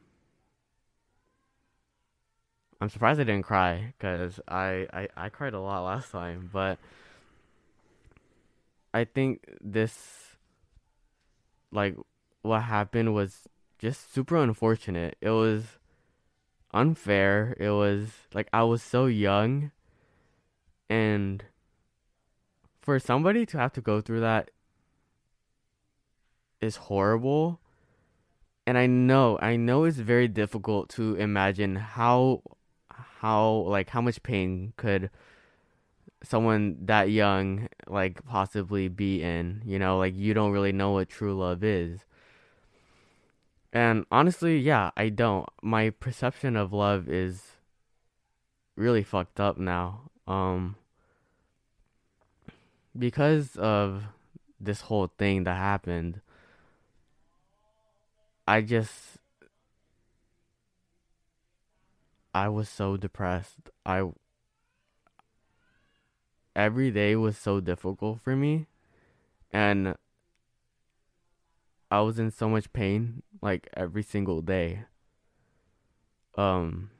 I'm 2.82 2.88
surprised 2.88 3.20
I 3.20 3.22
didn't 3.22 3.44
cry 3.44 3.94
because 3.96 4.40
I, 4.48 4.88
I, 4.92 5.08
I 5.16 5.28
cried 5.28 5.54
a 5.54 5.60
lot 5.60 5.84
last 5.84 6.10
time, 6.10 6.50
but 6.52 6.80
I 8.92 9.04
think 9.04 9.48
this 9.60 10.34
like 11.70 11.94
what 12.42 12.62
happened 12.62 13.14
was 13.14 13.46
just 13.78 14.12
super 14.12 14.36
unfortunate. 14.36 15.16
It 15.20 15.30
was 15.30 15.78
unfair. 16.74 17.56
It 17.60 17.70
was 17.70 18.08
like 18.34 18.48
I 18.52 18.64
was 18.64 18.82
so 18.82 19.06
young 19.06 19.70
and 20.90 21.44
for 22.80 22.98
somebody 22.98 23.46
to 23.46 23.58
have 23.58 23.72
to 23.74 23.80
go 23.80 24.00
through 24.00 24.22
that 24.22 24.50
is 26.60 26.74
horrible. 26.90 27.60
And 28.66 28.76
I 28.76 28.88
know, 28.88 29.38
I 29.40 29.54
know 29.54 29.84
it's 29.84 29.98
very 29.98 30.26
difficult 30.26 30.88
to 30.96 31.14
imagine 31.14 31.76
how 31.76 32.42
how 33.22 33.64
like 33.68 33.88
how 33.88 34.00
much 34.00 34.20
pain 34.24 34.72
could 34.76 35.08
someone 36.24 36.76
that 36.86 37.10
young 37.10 37.68
like 37.86 38.24
possibly 38.26 38.88
be 38.88 39.22
in 39.22 39.62
you 39.64 39.78
know? 39.78 39.96
Like 39.96 40.16
you 40.16 40.34
don't 40.34 40.50
really 40.50 40.72
know 40.72 40.90
what 40.90 41.08
true 41.08 41.38
love 41.38 41.62
is. 41.62 42.00
And 43.72 44.04
honestly 44.10 44.58
yeah 44.58 44.90
i 44.96 45.08
don't. 45.08 45.48
My 45.62 45.90
perception 45.90 46.56
of 46.56 46.72
love 46.72 47.08
is 47.08 47.52
really 48.76 49.04
fucked 49.04 49.38
up 49.38 49.56
now 49.56 50.10
um 50.26 50.74
because 52.98 53.56
of 53.56 54.04
this 54.60 54.82
whole 54.82 55.10
thing 55.18 55.44
that 55.44 55.56
happened 55.56 56.20
i 58.46 58.60
just 58.60 59.11
i 62.34 62.48
was 62.48 62.68
so 62.68 62.96
depressed 62.96 63.70
i 63.86 64.02
every 66.54 66.90
day 66.90 67.16
was 67.16 67.36
so 67.36 67.60
difficult 67.60 68.20
for 68.20 68.36
me 68.36 68.66
and 69.52 69.94
I 71.92 72.00
was 72.00 72.18
in 72.18 72.30
so 72.30 72.48
much 72.48 72.72
pain 72.72 73.22
like 73.42 73.68
every 73.74 74.02
single 74.02 74.40
day. 74.40 74.84
Um 76.36 76.90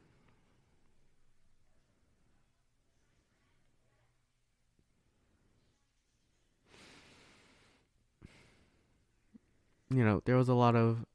you 9.88 10.04
know, 10.04 10.20
there 10.26 10.36
was 10.36 10.50
a 10.50 10.54
lot 10.54 10.76
of 10.76 11.06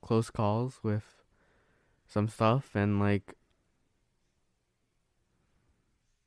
close 0.00 0.30
calls 0.30 0.80
with 0.82 1.19
some 2.10 2.28
stuff 2.28 2.76
and 2.76 3.00
like 3.00 3.36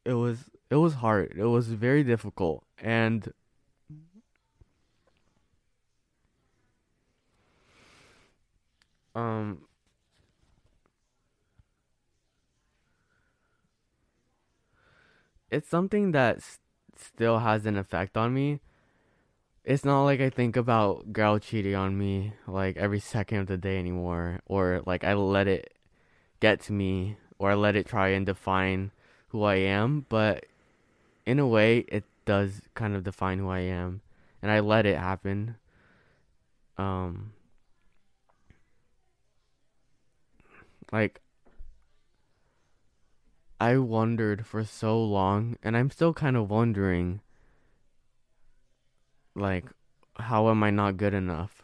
it 0.06 0.14
was 0.14 0.50
it 0.70 0.76
was 0.76 0.96
hard. 0.96 1.34
It 1.38 1.46
was 1.46 1.68
very 1.74 2.04
difficult 2.04 2.64
and 2.80 3.32
um 9.16 9.62
it's 15.50 15.70
something 15.70 16.12
that 16.12 16.38
s- 16.38 16.60
still 16.98 17.40
has 17.40 17.66
an 17.66 17.78
effect 17.78 18.18
on 18.18 18.34
me. 18.34 18.60
It's 19.66 19.86
not 19.86 20.04
like 20.04 20.20
I 20.20 20.30
think 20.30 20.58
about 20.58 21.14
Gael 21.14 21.40
cheating 21.40 21.76
on 21.76 21.98
me 21.98 22.34
like 22.48 22.76
every 22.78 23.00
second 23.00 23.40
of 23.40 23.48
the 23.48 23.58
day 23.58 23.80
anymore 23.80 24.42
or 24.46 24.82
like 24.86 25.04
I 25.04 25.14
let 25.14 25.48
it 25.48 25.74
get 26.42 26.60
to 26.64 26.74
me 26.74 27.18
or 27.40 27.52
I 27.52 27.56
let 27.56 27.76
it 27.76 27.88
try 27.88 28.10
and 28.10 28.26
define 28.26 28.92
who 29.30 29.44
I 29.44 29.56
am, 29.56 30.06
but 30.10 30.46
in 31.26 31.40
a 31.40 31.48
way, 31.48 31.80
it 31.88 32.04
does 32.26 32.62
kind 32.74 32.96
of 32.96 33.04
define 33.04 33.40
who 33.40 33.50
I 33.50 33.60
am, 33.60 34.02
and 34.42 34.52
I 34.52 34.60
let 34.60 34.86
it 34.86 34.98
happen. 34.98 35.56
Um, 36.78 37.34
like 40.92 41.22
I 43.60 43.78
wondered 43.78 44.46
for 44.46 44.64
so 44.64 45.02
long, 45.02 45.58
and 45.64 45.78
I'm 45.78 45.90
still 45.90 46.14
kind 46.14 46.36
of 46.36 46.50
wondering, 46.50 47.22
like, 49.36 49.66
how 50.16 50.50
am 50.50 50.64
I 50.64 50.70
not 50.70 50.98
good 50.98 51.14
enough? 51.14 51.64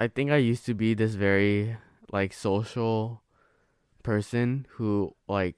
I 0.00 0.08
think 0.08 0.30
I 0.30 0.36
used 0.36 0.66
to 0.66 0.74
be 0.74 0.94
this 0.94 1.14
very, 1.14 1.76
like, 2.12 2.32
social 2.32 3.22
person 4.02 4.66
who, 4.72 5.14
like, 5.28 5.56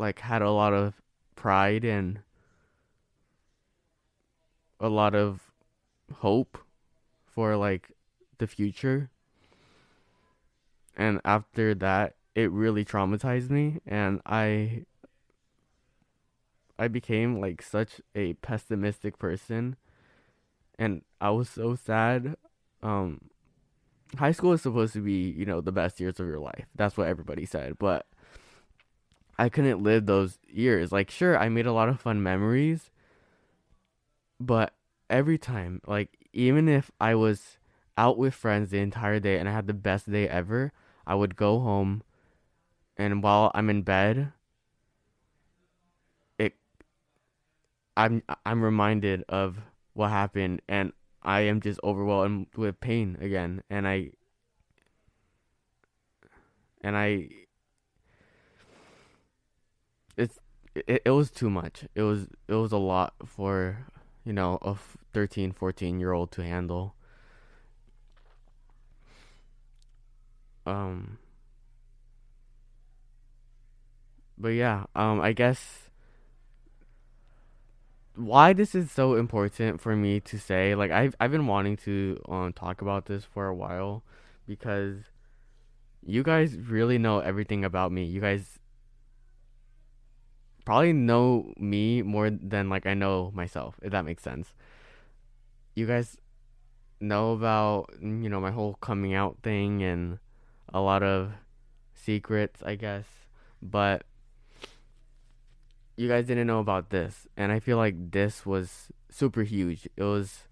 like 0.00 0.20
had 0.20 0.40
a 0.40 0.50
lot 0.50 0.72
of 0.72 1.02
pride 1.36 1.84
and 1.84 2.20
a 4.80 4.88
lot 4.88 5.14
of 5.14 5.52
hope 6.20 6.56
for 7.26 7.54
like 7.54 7.92
the 8.38 8.46
future 8.46 9.10
and 10.96 11.20
after 11.24 11.74
that 11.74 12.14
it 12.34 12.50
really 12.50 12.84
traumatized 12.84 13.50
me 13.50 13.78
and 13.86 14.20
i 14.24 14.84
i 16.80 16.88
became 16.88 17.40
like 17.40 17.62
such 17.62 18.00
a 18.14 18.32
pessimistic 18.34 19.18
person. 19.18 19.76
And 20.78 21.02
i 21.20 21.30
was 21.30 21.48
so 21.48 21.74
sad 21.74 22.36
um 22.82 23.30
high 24.16 24.32
school 24.32 24.52
is 24.52 24.62
supposed 24.62 24.94
to 24.94 25.00
be 25.00 25.30
you 25.30 25.44
know 25.44 25.60
the 25.60 25.72
best 25.72 26.00
years 26.00 26.18
of 26.18 26.26
your 26.26 26.40
life. 26.40 26.66
That's 26.74 26.96
what 26.96 27.08
everybody 27.08 27.44
said 27.44 27.78
but 27.78 28.06
i 29.38 29.48
couldn't 29.48 29.82
live 29.82 30.06
those 30.06 30.38
years. 30.48 30.90
Like 30.90 31.10
sure 31.10 31.38
i 31.38 31.48
made 31.48 31.66
a 31.66 31.72
lot 31.72 31.88
of 31.88 32.00
fun 32.00 32.22
memories 32.22 32.90
but 34.40 34.74
every 35.10 35.36
time 35.36 35.82
like 35.86 36.16
even 36.32 36.68
if 36.68 36.90
i 37.00 37.14
was 37.14 37.58
out 37.98 38.16
with 38.16 38.32
friends 38.32 38.70
the 38.70 38.78
entire 38.78 39.20
day 39.20 39.38
and 39.38 39.48
i 39.48 39.52
had 39.52 39.66
the 39.66 39.74
best 39.74 40.10
day 40.10 40.26
ever 40.26 40.72
I 41.10 41.14
would 41.14 41.34
go 41.34 41.58
home 41.58 42.04
and 42.96 43.20
while 43.20 43.50
I'm 43.52 43.68
in 43.68 43.82
bed 43.82 44.32
I'm 47.96 48.22
I'm 48.46 48.62
reminded 48.62 49.24
of 49.28 49.58
what 49.94 50.10
happened 50.10 50.62
and 50.68 50.92
I 51.22 51.40
am 51.42 51.60
just 51.60 51.80
overwhelmed 51.84 52.48
with 52.56 52.80
pain 52.80 53.16
again 53.20 53.62
and 53.70 53.86
I 53.86 54.12
and 56.82 56.96
I 56.96 57.28
it's 60.16 60.38
it, 60.74 61.02
it 61.04 61.10
was 61.10 61.30
too 61.30 61.50
much. 61.50 61.84
It 61.94 62.02
was 62.02 62.28
it 62.48 62.54
was 62.54 62.72
a 62.72 62.78
lot 62.78 63.14
for, 63.26 63.86
you 64.24 64.32
know, 64.32 64.58
a 64.62 64.76
13, 65.12 65.52
14 65.52 65.98
year 66.00 66.12
old 66.12 66.30
to 66.32 66.42
handle. 66.44 66.94
Um, 70.66 71.18
but 74.38 74.48
yeah, 74.50 74.84
um, 74.94 75.20
I 75.20 75.32
guess 75.32 75.89
why 78.16 78.52
this 78.52 78.74
is 78.74 78.90
so 78.90 79.14
important 79.14 79.80
for 79.80 79.96
me 79.96 80.20
to 80.20 80.38
say, 80.38 80.74
like 80.74 80.90
I've 80.90 81.14
I've 81.20 81.30
been 81.30 81.46
wanting 81.46 81.76
to 81.78 82.20
um 82.28 82.52
talk 82.52 82.82
about 82.82 83.06
this 83.06 83.24
for 83.24 83.46
a 83.46 83.54
while 83.54 84.02
because 84.46 84.96
you 86.04 86.22
guys 86.22 86.56
really 86.56 86.98
know 86.98 87.20
everything 87.20 87.64
about 87.64 87.92
me. 87.92 88.04
You 88.04 88.20
guys 88.20 88.58
probably 90.64 90.92
know 90.92 91.52
me 91.56 92.02
more 92.02 92.30
than 92.30 92.68
like 92.68 92.86
I 92.86 92.94
know 92.94 93.30
myself, 93.34 93.76
if 93.82 93.92
that 93.92 94.04
makes 94.04 94.22
sense. 94.22 94.54
You 95.74 95.86
guys 95.86 96.16
know 97.00 97.32
about 97.32 97.90
you 98.02 98.28
know 98.28 98.40
my 98.40 98.50
whole 98.50 98.74
coming 98.74 99.14
out 99.14 99.38
thing 99.42 99.82
and 99.82 100.18
a 100.72 100.80
lot 100.80 101.02
of 101.02 101.32
secrets, 101.94 102.62
I 102.64 102.74
guess. 102.74 103.04
But 103.62 104.04
you 106.00 106.08
guys 106.08 106.26
didn't 106.26 106.46
know 106.46 106.60
about 106.60 106.88
this, 106.88 107.28
and 107.36 107.52
I 107.52 107.60
feel 107.60 107.76
like 107.76 108.10
this 108.12 108.46
was 108.46 108.90
super 109.10 109.42
huge. 109.42 109.86
It 109.96 110.02
was 110.02 110.44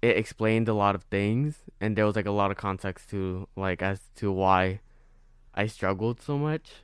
it 0.00 0.16
explained 0.16 0.68
a 0.68 0.74
lot 0.74 0.94
of 0.94 1.04
things 1.04 1.58
and 1.80 1.94
there 1.94 2.04
was 2.04 2.16
like 2.16 2.26
a 2.26 2.32
lot 2.32 2.50
of 2.50 2.56
context 2.56 3.08
to 3.10 3.46
like 3.54 3.80
as 3.82 4.00
to 4.16 4.32
why 4.32 4.80
I 5.54 5.66
struggled 5.66 6.20
so 6.20 6.36
much. 6.36 6.82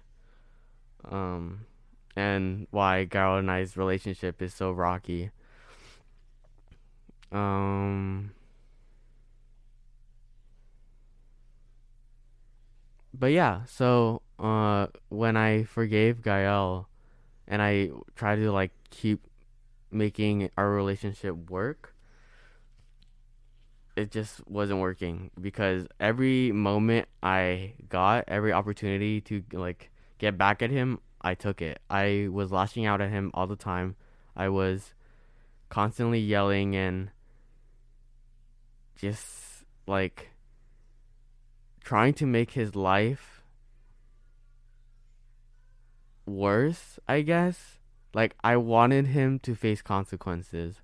Um 1.04 1.66
and 2.14 2.68
why 2.70 3.04
Gael 3.04 3.38
and 3.38 3.50
I's 3.50 3.76
relationship 3.76 4.40
is 4.40 4.54
so 4.54 4.70
rocky. 4.70 5.30
Um 7.32 8.32
but 13.12 13.32
yeah, 13.32 13.64
so 13.64 14.22
uh, 14.38 14.86
when 15.08 15.36
I 15.36 15.64
forgave 15.64 16.22
Gael, 16.22 16.87
and 17.48 17.62
I 17.62 17.90
tried 18.14 18.36
to 18.36 18.52
like 18.52 18.70
keep 18.90 19.26
making 19.90 20.50
our 20.56 20.70
relationship 20.70 21.50
work, 21.50 21.94
it 23.96 24.10
just 24.10 24.46
wasn't 24.46 24.80
working 24.80 25.30
because 25.40 25.86
every 25.98 26.52
moment 26.52 27.08
I 27.22 27.72
got, 27.88 28.24
every 28.28 28.52
opportunity 28.52 29.20
to 29.22 29.42
like 29.52 29.90
get 30.18 30.36
back 30.36 30.62
at 30.62 30.70
him, 30.70 31.00
I 31.22 31.34
took 31.34 31.60
it. 31.62 31.80
I 31.90 32.28
was 32.30 32.52
lashing 32.52 32.86
out 32.86 33.00
at 33.00 33.10
him 33.10 33.30
all 33.34 33.46
the 33.46 33.56
time. 33.56 33.96
I 34.36 34.50
was 34.50 34.92
constantly 35.70 36.20
yelling 36.20 36.76
and 36.76 37.10
just 38.94 39.64
like 39.86 40.30
trying 41.82 42.12
to 42.14 42.26
make 42.26 42.52
his 42.52 42.76
life 42.76 43.37
worse, 46.28 46.98
I 47.08 47.22
guess. 47.22 47.78
Like 48.14 48.34
I 48.42 48.56
wanted 48.56 49.06
him 49.06 49.38
to 49.40 49.54
face 49.54 49.82
consequences 49.82 50.80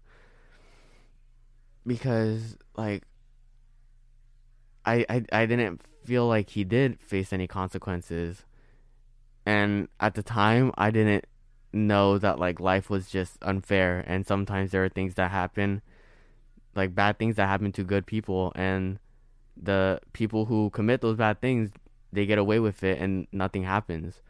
because 1.87 2.57
like 2.77 3.03
I 4.85 5.05
I 5.09 5.25
I 5.33 5.47
didn't 5.47 5.81
feel 6.05 6.27
like 6.27 6.51
he 6.51 6.65
did 6.65 7.01
face 7.01 7.33
any 7.33 7.47
consequences. 7.47 8.45
And 9.47 9.89
at 10.01 10.15
the 10.15 10.23
time 10.23 10.73
I 10.77 10.91
didn't 10.91 11.27
know 11.73 12.19
that 12.19 12.39
like 12.39 12.61
life 12.61 12.89
was 12.89 13.11
just 13.11 13.37
unfair 13.43 14.05
and 14.07 14.27
sometimes 14.27 14.71
there 14.71 14.85
are 14.85 14.89
things 14.89 15.15
that 15.17 15.31
happen 15.33 15.83
like 16.77 16.95
bad 16.95 17.19
things 17.19 17.35
that 17.37 17.49
happen 17.49 17.73
to 17.73 17.83
good 17.83 18.07
people 18.07 18.53
and 18.55 18.99
the 19.57 20.01
people 20.13 20.45
who 20.45 20.71
commit 20.71 21.01
those 21.01 21.17
bad 21.17 21.41
things 21.41 21.71
they 22.13 22.27
get 22.27 22.39
away 22.39 22.61
with 22.61 22.83
it 22.83 22.99
and 22.99 23.27
nothing 23.33 23.65
happens. 23.65 24.21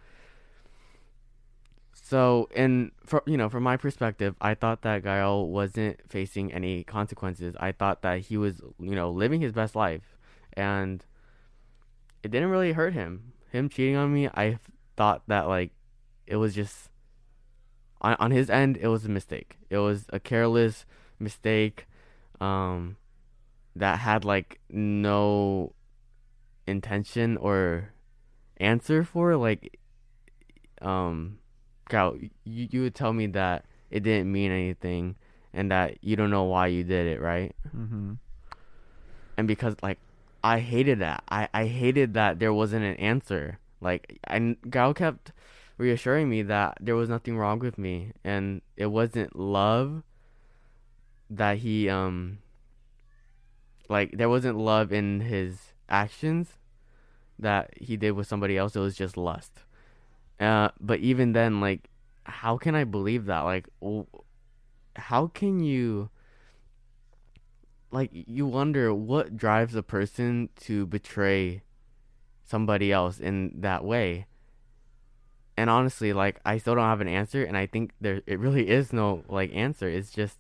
So, 2.06 2.50
and 2.54 2.92
for 3.06 3.22
you 3.24 3.38
know, 3.38 3.48
from 3.48 3.62
my 3.62 3.78
perspective, 3.78 4.36
I 4.38 4.52
thought 4.52 4.82
that 4.82 5.04
Gael 5.04 5.48
wasn't 5.48 6.00
facing 6.06 6.52
any 6.52 6.84
consequences. 6.84 7.56
I 7.58 7.72
thought 7.72 8.02
that 8.02 8.20
he 8.20 8.36
was, 8.36 8.60
you 8.78 8.94
know, 8.94 9.10
living 9.10 9.40
his 9.40 9.52
best 9.52 9.74
life, 9.74 10.18
and 10.52 11.02
it 12.22 12.30
didn't 12.30 12.50
really 12.50 12.72
hurt 12.72 12.92
him. 12.92 13.32
Him 13.52 13.70
cheating 13.70 13.96
on 13.96 14.12
me, 14.12 14.28
I 14.28 14.58
thought 14.98 15.22
that 15.28 15.48
like 15.48 15.70
it 16.26 16.36
was 16.36 16.54
just 16.54 16.90
on 18.02 18.16
on 18.20 18.32
his 18.32 18.50
end, 18.50 18.76
it 18.76 18.88
was 18.88 19.06
a 19.06 19.10
mistake. 19.10 19.56
It 19.70 19.78
was 19.78 20.04
a 20.10 20.20
careless 20.20 20.84
mistake. 21.18 21.86
Um, 22.38 22.96
that 23.74 24.00
had 24.00 24.26
like 24.26 24.60
no 24.68 25.72
intention 26.66 27.38
or 27.38 27.94
answer 28.58 29.04
for 29.04 29.36
like 29.38 29.78
um 30.82 31.38
Gael, 31.88 32.16
you 32.44 32.68
you 32.70 32.82
would 32.82 32.94
tell 32.94 33.12
me 33.12 33.26
that 33.28 33.64
it 33.90 34.02
didn't 34.02 34.30
mean 34.30 34.50
anything 34.50 35.16
and 35.52 35.70
that 35.70 35.98
you 36.02 36.16
don't 36.16 36.30
know 36.30 36.44
why 36.44 36.66
you 36.66 36.84
did 36.84 37.06
it, 37.06 37.20
right? 37.20 37.54
Mm-hmm. 37.76 38.14
And 39.36 39.48
because 39.48 39.76
like 39.82 39.98
I 40.42 40.60
hated 40.60 40.98
that. 41.00 41.22
I 41.28 41.48
I 41.54 41.66
hated 41.66 42.14
that 42.14 42.38
there 42.38 42.52
wasn't 42.52 42.84
an 42.84 42.96
answer. 42.96 43.58
Like 43.80 44.18
and 44.24 44.56
Gael 44.70 44.94
kept 44.94 45.32
reassuring 45.78 46.28
me 46.28 46.42
that 46.42 46.78
there 46.80 46.96
was 46.96 47.08
nothing 47.08 47.36
wrong 47.36 47.58
with 47.58 47.78
me 47.78 48.12
and 48.22 48.62
it 48.76 48.86
wasn't 48.86 49.34
love 49.34 50.04
that 51.28 51.58
he 51.58 51.88
um 51.88 52.38
like 53.88 54.16
there 54.16 54.28
wasn't 54.28 54.56
love 54.56 54.92
in 54.92 55.20
his 55.20 55.72
actions 55.88 56.58
that 57.38 57.70
he 57.76 57.96
did 57.96 58.12
with 58.12 58.26
somebody 58.26 58.56
else. 58.56 58.76
It 58.76 58.80
was 58.80 58.96
just 58.96 59.16
lust. 59.16 59.60
Uh, 60.40 60.68
but 60.80 61.00
even 61.00 61.32
then, 61.32 61.60
like, 61.60 61.88
how 62.24 62.56
can 62.56 62.74
I 62.74 62.84
believe 62.84 63.26
that? 63.26 63.40
Like, 63.40 63.68
how 64.96 65.28
can 65.28 65.60
you? 65.60 66.10
Like, 67.90 68.10
you 68.12 68.46
wonder 68.46 68.92
what 68.92 69.36
drives 69.36 69.76
a 69.76 69.82
person 69.82 70.48
to 70.62 70.86
betray 70.86 71.62
somebody 72.44 72.90
else 72.90 73.20
in 73.20 73.60
that 73.60 73.84
way. 73.84 74.26
And 75.56 75.70
honestly, 75.70 76.12
like, 76.12 76.40
I 76.44 76.58
still 76.58 76.74
don't 76.74 76.84
have 76.84 77.00
an 77.00 77.08
answer, 77.08 77.44
and 77.44 77.56
I 77.56 77.66
think 77.66 77.92
there 78.00 78.22
it 78.26 78.40
really 78.40 78.68
is 78.68 78.92
no 78.92 79.22
like 79.28 79.54
answer. 79.54 79.88
It's 79.88 80.10
just 80.10 80.38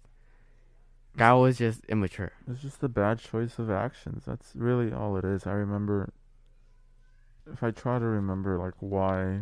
guy 1.16 1.32
was 1.34 1.58
just 1.58 1.84
immature. 1.86 2.32
It's 2.50 2.62
just 2.62 2.82
a 2.82 2.88
bad 2.88 3.20
choice 3.20 3.58
of 3.58 3.70
actions. 3.70 4.24
That's 4.26 4.52
really 4.54 4.92
all 4.92 5.16
it 5.16 5.24
is. 5.24 5.46
I 5.46 5.52
remember 5.52 6.12
if 7.50 7.62
I 7.62 7.70
try 7.70 7.98
to 7.98 8.04
remember 8.04 8.58
like 8.58 8.74
why 8.80 9.40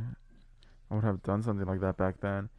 I 0.92 0.96
would 0.96 1.04
have 1.04 1.22
done 1.22 1.42
something 1.42 1.66
like 1.66 1.80
that 1.80 1.96
back 1.96 2.20
then. 2.20 2.50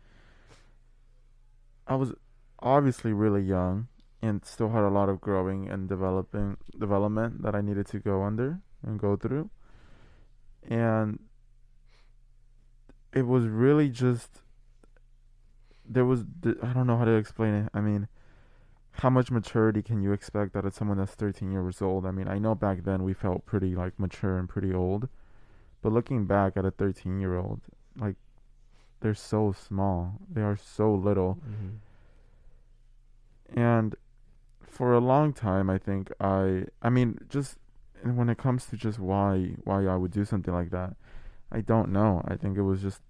I 1.85 1.93
was 1.95 2.13
obviously 2.59 3.13
really 3.13 3.43
young 3.43 3.87
and 4.23 4.43
still 4.43 4.69
had 4.69 4.83
a 4.83 4.89
lot 4.89 5.07
of 5.07 5.21
growing 5.21 5.69
and 5.69 5.87
developing 5.87 6.57
development 6.79 7.43
that 7.43 7.53
I 7.53 7.61
needed 7.61 7.85
to 7.87 7.99
go 7.99 8.23
under 8.23 8.59
and 8.81 8.99
go 8.99 9.15
through. 9.15 9.51
And 10.67 11.19
it 13.13 13.27
was 13.27 13.45
really 13.45 13.89
just 13.89 14.41
there 15.87 16.05
was 16.05 16.23
I 16.63 16.73
don't 16.73 16.87
know 16.87 16.97
how 16.97 17.05
to 17.05 17.11
explain 17.11 17.53
it. 17.53 17.69
I 17.71 17.81
mean, 17.81 18.07
how 18.93 19.11
much 19.11 19.29
maturity 19.29 19.83
can 19.83 20.01
you 20.01 20.11
expect 20.11 20.55
out 20.55 20.65
of 20.65 20.73
someone 20.73 20.97
that's 20.97 21.13
13 21.13 21.51
years 21.51 21.83
old? 21.83 22.03
I 22.05 22.11
mean, 22.11 22.27
I 22.27 22.39
know 22.39 22.55
back 22.55 22.83
then 22.83 23.03
we 23.03 23.13
felt 23.13 23.45
pretty 23.45 23.75
like 23.75 23.99
mature 23.99 24.39
and 24.39 24.49
pretty 24.49 24.73
old, 24.73 25.07
but 25.83 25.91
looking 25.91 26.25
back 26.25 26.57
at 26.57 26.65
a 26.65 26.71
13 26.71 27.19
year 27.19 27.37
old, 27.37 27.61
like 27.97 28.15
they're 29.01 29.13
so 29.13 29.51
small. 29.51 30.19
They 30.31 30.41
are 30.41 30.57
so 30.57 30.93
little. 30.93 31.39
Mm-hmm. 31.47 33.59
And 33.59 33.95
for 34.61 34.93
a 34.93 34.99
long 34.99 35.33
time, 35.33 35.69
I 35.69 35.77
think 35.77 36.11
I, 36.19 36.65
I 36.81 36.89
mean, 36.89 37.19
just 37.29 37.57
when 38.03 38.29
it 38.29 38.37
comes 38.37 38.65
to 38.67 38.77
just 38.77 38.99
why, 38.99 39.55
why 39.63 39.85
I 39.85 39.95
would 39.95 40.11
do 40.11 40.25
something 40.25 40.53
like 40.53 40.71
that, 40.71 40.95
I 41.51 41.61
don't 41.61 41.91
know. 41.91 42.23
I 42.25 42.35
think 42.35 42.57
it 42.57 42.63
was 42.63 42.81
just, 42.81 43.01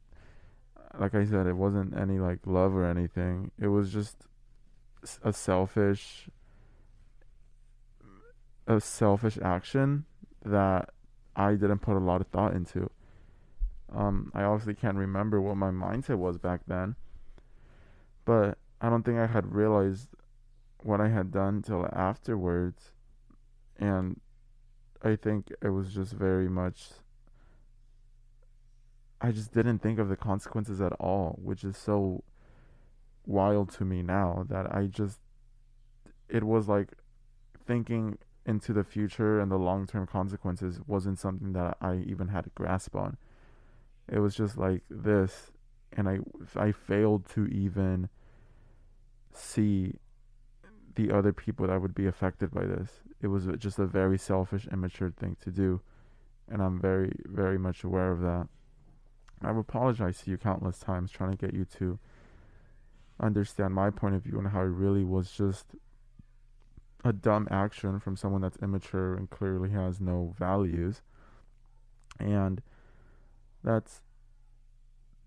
like 0.99 1.15
I 1.15 1.25
said, 1.25 1.47
it 1.47 1.55
wasn't 1.55 1.97
any 1.97 2.19
like 2.19 2.39
love 2.45 2.75
or 2.75 2.85
anything. 2.85 3.51
It 3.59 3.67
was 3.67 3.93
just 3.93 4.17
a 5.23 5.31
selfish, 5.31 6.27
a 8.67 8.81
selfish 8.81 9.37
action 9.41 10.05
that 10.43 10.89
I 11.35 11.51
didn't 11.51 11.79
put 11.79 11.95
a 11.95 11.99
lot 11.99 12.21
of 12.21 12.27
thought 12.27 12.53
into. 12.53 12.89
Um, 13.93 14.31
I 14.33 14.43
obviously 14.43 14.73
can't 14.73 14.97
remember 14.97 15.39
what 15.39 15.55
my 15.55 15.69
mindset 15.69 16.17
was 16.17 16.37
back 16.37 16.61
then, 16.67 16.95
but 18.25 18.57
I 18.81 18.89
don't 18.89 19.03
think 19.03 19.19
I 19.19 19.27
had 19.27 19.53
realized 19.53 20.09
what 20.81 20.99
I 20.99 21.09
had 21.09 21.31
done 21.31 21.61
till 21.61 21.87
afterwards, 21.93 22.91
and 23.77 24.19
I 25.03 25.15
think 25.15 25.51
it 25.61 25.69
was 25.69 25.93
just 25.93 26.13
very 26.13 26.49
much. 26.49 26.89
I 29.21 29.31
just 29.31 29.53
didn't 29.53 29.79
think 29.79 29.99
of 29.99 30.09
the 30.09 30.17
consequences 30.17 30.81
at 30.81 30.91
all, 30.93 31.39
which 31.41 31.63
is 31.63 31.77
so 31.77 32.23
wild 33.25 33.71
to 33.73 33.85
me 33.85 34.01
now 34.01 34.45
that 34.49 34.73
I 34.73 34.87
just. 34.87 35.19
It 36.27 36.43
was 36.43 36.67
like 36.67 36.93
thinking 37.65 38.17
into 38.45 38.73
the 38.73 38.83
future 38.83 39.39
and 39.39 39.51
the 39.51 39.57
long 39.57 39.87
term 39.87 40.07
consequences 40.07 40.79
wasn't 40.85 41.19
something 41.19 41.53
that 41.53 41.77
I 41.79 41.97
even 41.97 42.29
had 42.29 42.47
a 42.47 42.49
grasp 42.49 42.95
on. 42.95 43.17
It 44.11 44.19
was 44.19 44.35
just 44.35 44.57
like 44.57 44.83
this, 44.89 45.51
and 45.93 46.09
I 46.09 46.19
I 46.55 46.71
failed 46.71 47.27
to 47.29 47.45
even 47.47 48.09
see 49.33 49.95
the 50.95 51.11
other 51.11 51.33
people 51.33 51.67
that 51.67 51.81
would 51.81 51.95
be 51.95 52.05
affected 52.05 52.51
by 52.51 52.65
this. 52.65 52.89
It 53.21 53.27
was 53.27 53.47
just 53.57 53.79
a 53.79 53.85
very 53.85 54.17
selfish, 54.17 54.67
immature 54.71 55.11
thing 55.11 55.37
to 55.41 55.51
do, 55.51 55.81
and 56.49 56.61
I'm 56.61 56.79
very 56.79 57.13
very 57.25 57.57
much 57.57 57.83
aware 57.83 58.11
of 58.11 58.21
that. 58.21 58.47
I've 59.41 59.57
apologized 59.57 60.23
to 60.23 60.31
you 60.31 60.37
countless 60.37 60.79
times 60.79 61.11
trying 61.11 61.31
to 61.31 61.37
get 61.37 61.53
you 61.53 61.65
to 61.77 61.99
understand 63.19 63.73
my 63.73 63.89
point 63.89 64.15
of 64.15 64.23
view 64.23 64.37
and 64.37 64.47
how 64.47 64.61
it 64.61 64.65
really 64.65 65.03
was 65.03 65.31
just 65.31 65.75
a 67.03 67.11
dumb 67.11 67.47
action 67.51 67.99
from 67.99 68.15
someone 68.15 68.41
that's 68.41 68.57
immature 68.61 69.15
and 69.15 69.29
clearly 69.29 69.69
has 69.69 69.99
no 69.99 70.33
values. 70.37 71.01
And 72.19 72.61
that's 73.63 74.01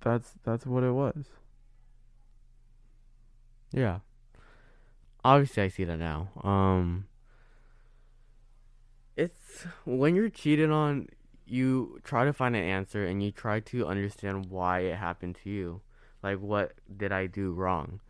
that's 0.01 0.33
that's 0.45 0.67
what 0.67 0.83
it 0.83 0.93
was. 0.93 1.27
Yeah. 3.73 4.01
Obviously 5.25 5.65
I 5.65 5.69
see 5.69 5.85
that 5.85 5.99
now. 5.99 6.29
Um 6.43 7.07
it's 9.17 9.67
when 9.85 10.15
you're 10.15 10.29
cheated 10.29 10.71
on 10.71 11.09
you 11.47 12.01
try 12.05 12.25
to 12.25 12.33
find 12.33 12.55
an 12.57 12.63
answer 12.63 13.07
and 13.07 13.23
you 13.23 13.31
try 13.31 13.61
to 13.61 13.87
understand 13.87 14.47
why 14.47 14.81
it 14.81 14.97
happened 14.97 15.39
to 15.45 15.51
you. 15.51 15.81
Like 16.23 16.39
what 16.39 16.73
did 16.97 17.13
I 17.13 17.27
do 17.27 17.53
wrong? 17.53 18.01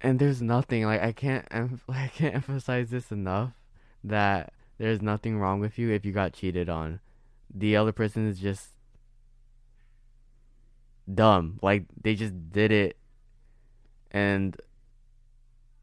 and 0.00 0.18
there's 0.18 0.42
nothing 0.42 0.84
like 0.84 1.02
I 1.02 1.12
can't 1.12 1.46
I 1.88 2.08
can't 2.14 2.34
emphasize 2.34 2.90
this 2.90 3.10
enough 3.10 3.52
that 4.04 4.52
there's 4.78 5.02
nothing 5.02 5.38
wrong 5.38 5.60
with 5.60 5.78
you 5.78 5.90
if 5.90 6.04
you 6.04 6.12
got 6.12 6.32
cheated 6.32 6.68
on. 6.68 7.00
The 7.52 7.76
other 7.76 7.92
person 7.92 8.28
is 8.28 8.38
just 8.38 8.70
dumb. 11.12 11.58
Like 11.62 11.84
they 12.00 12.14
just 12.14 12.34
did 12.52 12.72
it 12.72 12.96
and 14.10 14.56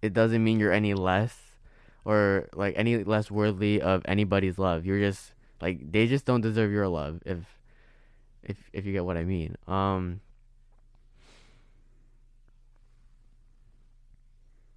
it 0.01 0.13
doesn't 0.13 0.43
mean 0.43 0.59
you're 0.59 0.71
any 0.71 0.93
less 0.93 1.37
or 2.05 2.49
like 2.53 2.73
any 2.77 3.03
less 3.03 3.31
worthy 3.31 3.81
of 3.81 4.01
anybody's 4.05 4.57
love. 4.57 4.85
You're 4.85 4.99
just 4.99 5.33
like 5.61 5.91
they 5.91 6.07
just 6.07 6.25
don't 6.25 6.41
deserve 6.41 6.71
your 6.71 6.87
love 6.87 7.21
if 7.25 7.39
if 8.43 8.57
if 8.73 8.85
you 8.85 8.91
get 8.91 9.05
what 9.05 9.17
I 9.17 9.23
mean. 9.23 9.55
Um 9.67 10.19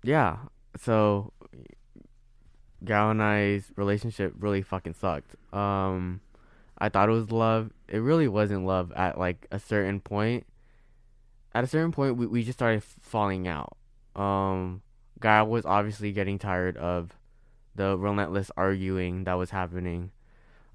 yeah, 0.03 0.37
so 0.79 1.33
Gael 2.85 3.11
and 3.11 3.23
I's 3.23 3.73
relationship 3.77 4.35
really 4.39 4.63
fucking 4.63 4.95
sucked. 4.95 5.35
Um, 5.53 6.21
I 6.79 6.89
thought 6.89 7.09
it 7.09 7.13
was 7.13 7.31
love. 7.31 7.73
It 7.89 7.99
really 7.99 8.29
wasn't 8.29 8.67
love 8.67 8.93
at 8.93 9.19
like 9.19 9.47
a 9.51 9.59
certain 9.59 10.01
point. 10.01 10.47
At 11.55 11.65
a 11.65 11.67
certain 11.67 11.93
point, 11.93 12.17
we, 12.17 12.27
we 12.27 12.43
just 12.43 12.59
started 12.59 12.83
falling 12.83 13.49
out. 13.49 13.77
Um, 14.15 14.83
Gael 15.21 15.47
was 15.47 15.65
obviously 15.65 16.13
getting 16.13 16.39
tired 16.39 16.77
of 16.77 17.13
the 17.75 17.97
relentless 17.97 18.51
arguing 18.57 19.25
that 19.25 19.35
was 19.35 19.51
happening. 19.51 20.11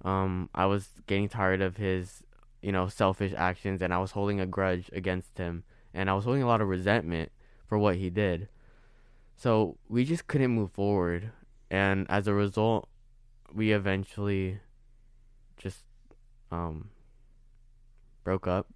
Um, 0.03 0.49
I 0.55 0.65
was 0.65 0.89
getting 1.05 1.29
tired 1.29 1.61
of 1.61 1.77
his, 1.77 2.23
you 2.61 2.71
know, 2.71 2.87
selfish 2.87 3.33
actions, 3.37 3.81
and 3.81 3.93
I 3.93 3.99
was 3.99 4.11
holding 4.11 4.39
a 4.39 4.47
grudge 4.47 4.89
against 4.93 5.37
him, 5.37 5.63
and 5.93 6.09
I 6.09 6.13
was 6.13 6.25
holding 6.25 6.43
a 6.43 6.47
lot 6.47 6.61
of 6.61 6.67
resentment 6.67 7.31
for 7.67 7.77
what 7.77 7.97
he 7.97 8.09
did. 8.09 8.47
So 9.35 9.77
we 9.87 10.05
just 10.05 10.27
couldn't 10.27 10.51
move 10.51 10.71
forward. 10.71 11.31
And 11.69 12.05
as 12.09 12.27
a 12.27 12.33
result, 12.33 12.89
we 13.53 13.71
eventually 13.71 14.59
just 15.57 15.83
um 16.51 16.89
broke 18.23 18.47
up. 18.47 18.67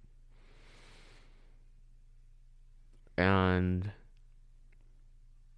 And 3.16 3.90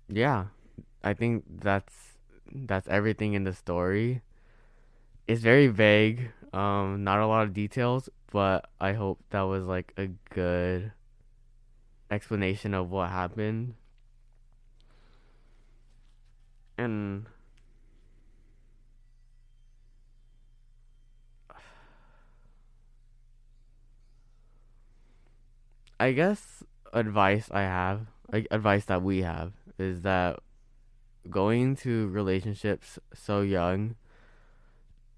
yeah, 0.08 0.46
I 1.02 1.14
think 1.14 1.44
that's 1.60 1.94
that's 2.52 2.88
everything 2.88 3.34
in 3.34 3.44
the 3.44 3.52
story. 3.52 4.22
It's 5.28 5.42
very 5.42 5.68
vague, 5.68 6.32
um 6.52 7.04
not 7.04 7.20
a 7.20 7.26
lot 7.26 7.44
of 7.44 7.54
details, 7.54 8.08
but 8.32 8.68
I 8.80 8.94
hope 8.94 9.20
that 9.30 9.42
was 9.42 9.66
like 9.66 9.92
a 9.96 10.08
good 10.30 10.92
explanation 12.10 12.74
of 12.74 12.90
what 12.90 13.10
happened 13.10 13.74
and 16.78 17.26
I 26.00 26.12
guess 26.12 26.62
advice 26.92 27.48
I 27.50 27.62
have, 27.62 28.06
like 28.32 28.46
advice 28.50 28.84
that 28.86 29.02
we 29.02 29.22
have, 29.22 29.52
is 29.78 30.02
that 30.02 30.38
going 31.28 31.76
to 31.76 32.08
relationships 32.08 32.98
so 33.14 33.40
young, 33.40 33.96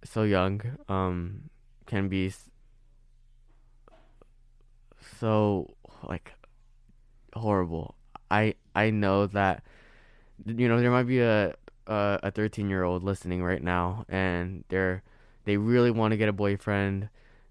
so 0.05 0.23
young, 0.23 0.63
um, 0.89 1.51
can 1.87 2.09
be 2.09 2.33
so 5.19 5.75
like 6.03 6.33
horrible. 7.35 7.95
I 8.31 8.55
I 8.75 8.91
know 8.91 9.27
that 9.27 9.63
you 10.47 10.69
know 10.69 10.81
there 10.81 10.91
might 10.91 11.05
be 11.07 11.21
a 11.21 11.55
a 11.87 12.31
13 12.31 12.69
year 12.69 12.85
old 12.85 13.03
listening 13.03 13.43
right 13.43 13.63
now 13.63 14.05
and 14.09 14.65
they're 14.69 15.03
they 15.45 15.57
really 15.57 15.91
want 15.91 16.13
to 16.13 16.17
get 16.17 16.29
a 16.29 16.33
boyfriend 16.33 17.09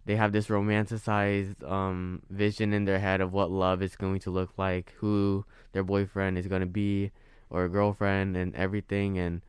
they 0.10 0.16
have 0.16 0.32
this 0.32 0.48
romanticized 0.48 1.64
um, 1.70 2.24
vision 2.32 2.74
in 2.74 2.86
their 2.86 2.98
head 2.98 3.22
of 3.22 3.32
what 3.32 3.52
love 3.52 3.84
is 3.84 3.96
going 3.96 4.20
to 4.20 4.32
look 4.32 4.50
like 4.58 4.92
who 4.98 5.46
their 5.72 5.84
boyfriend 5.84 6.36
is 6.36 6.48
going 6.48 6.62
to 6.62 6.66
be 6.66 7.12
or 7.52 7.66
a 7.66 7.70
girlfriend 7.70 8.36
and 8.36 8.56
everything 8.56 9.20
and 9.20 9.44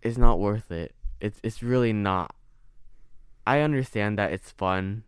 it's 0.00 0.16
not 0.16 0.38
worth 0.38 0.70
it 0.70 0.94
it's 1.20 1.40
it's 1.42 1.60
really 1.60 1.92
not 1.92 2.36
i 3.48 3.58
understand 3.58 4.16
that 4.16 4.30
it's 4.30 4.52
fun 4.52 5.02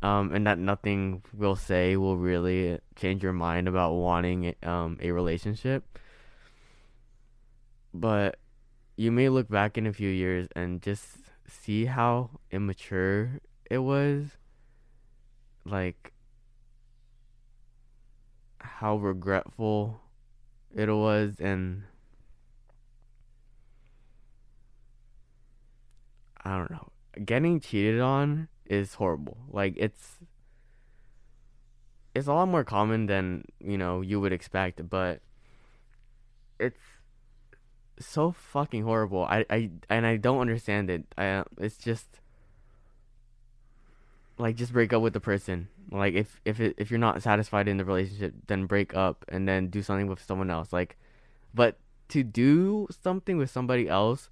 um, 0.00 0.32
and 0.32 0.46
that 0.46 0.58
nothing 0.58 1.22
will 1.36 1.56
say 1.56 1.94
will 1.94 2.16
really 2.16 2.78
change 2.96 3.22
your 3.22 3.34
mind 3.34 3.68
about 3.68 3.92
wanting 3.92 4.54
um, 4.62 4.96
a 5.02 5.10
relationship. 5.10 5.84
But 7.92 8.38
you 8.96 9.12
may 9.12 9.28
look 9.28 9.50
back 9.50 9.76
in 9.76 9.86
a 9.86 9.92
few 9.92 10.08
years 10.08 10.48
and 10.56 10.80
just 10.80 11.19
see 11.50 11.86
how 11.86 12.30
immature 12.50 13.40
it 13.70 13.78
was. 13.78 14.36
Like, 15.64 16.12
how 18.60 18.96
regretful 18.96 20.00
it 20.74 20.88
was, 20.88 21.40
and 21.40 21.84
I 26.44 26.56
don't 26.56 26.70
know. 26.70 26.90
Getting 27.24 27.60
cheated 27.60 28.00
on 28.00 28.48
is 28.66 28.94
horrible. 28.94 29.36
Like 29.50 29.74
it's 29.76 30.16
it's 32.14 32.26
a 32.26 32.32
lot 32.32 32.48
more 32.48 32.64
common 32.64 33.06
than, 33.06 33.44
you 33.60 33.78
know, 33.78 34.00
you 34.00 34.20
would 34.20 34.32
expect, 34.32 34.88
but 34.88 35.20
it's 36.58 36.80
so 38.00 38.32
fucking 38.32 38.84
horrible. 38.84 39.24
I 39.24 39.44
I 39.50 39.70
and 39.88 40.06
I 40.06 40.16
don't 40.16 40.40
understand 40.40 40.90
it. 40.90 41.04
I 41.16 41.44
it's 41.58 41.76
just 41.76 42.20
like 44.38 44.56
just 44.56 44.72
break 44.72 44.92
up 44.92 45.02
with 45.02 45.12
the 45.12 45.20
person. 45.20 45.68
Like 45.90 46.14
if 46.14 46.40
if 46.44 46.60
it, 46.60 46.74
if 46.78 46.90
you're 46.90 46.98
not 46.98 47.22
satisfied 47.22 47.68
in 47.68 47.76
the 47.76 47.84
relationship, 47.84 48.34
then 48.46 48.66
break 48.66 48.94
up 48.94 49.24
and 49.28 49.46
then 49.48 49.68
do 49.68 49.82
something 49.82 50.06
with 50.06 50.22
someone 50.22 50.50
else. 50.50 50.72
Like 50.72 50.96
but 51.54 51.78
to 52.08 52.22
do 52.22 52.88
something 53.02 53.36
with 53.36 53.50
somebody 53.50 53.88
else 53.88 54.30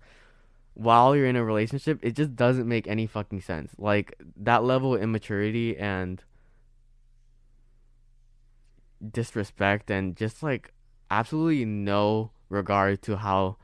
while 0.75 1.17
you're 1.17 1.27
in 1.27 1.37
a 1.37 1.45
relationship, 1.45 1.99
it 2.03 2.15
just 2.15 2.37
doesn't 2.37 2.69
make 2.69 2.87
any 2.87 3.07
fucking 3.07 3.41
sense. 3.41 3.73
Like 3.79 4.15
that 4.37 4.63
level 4.63 4.95
of 4.95 5.03
immaturity 5.03 5.77
and 5.77 6.23
disrespect 9.13 9.91
and 9.91 10.17
just 10.17 10.43
like 10.43 10.73
absolutely 11.11 11.65
no 11.65 12.31
regard 12.49 13.03
to 13.03 13.17
how 13.17 13.57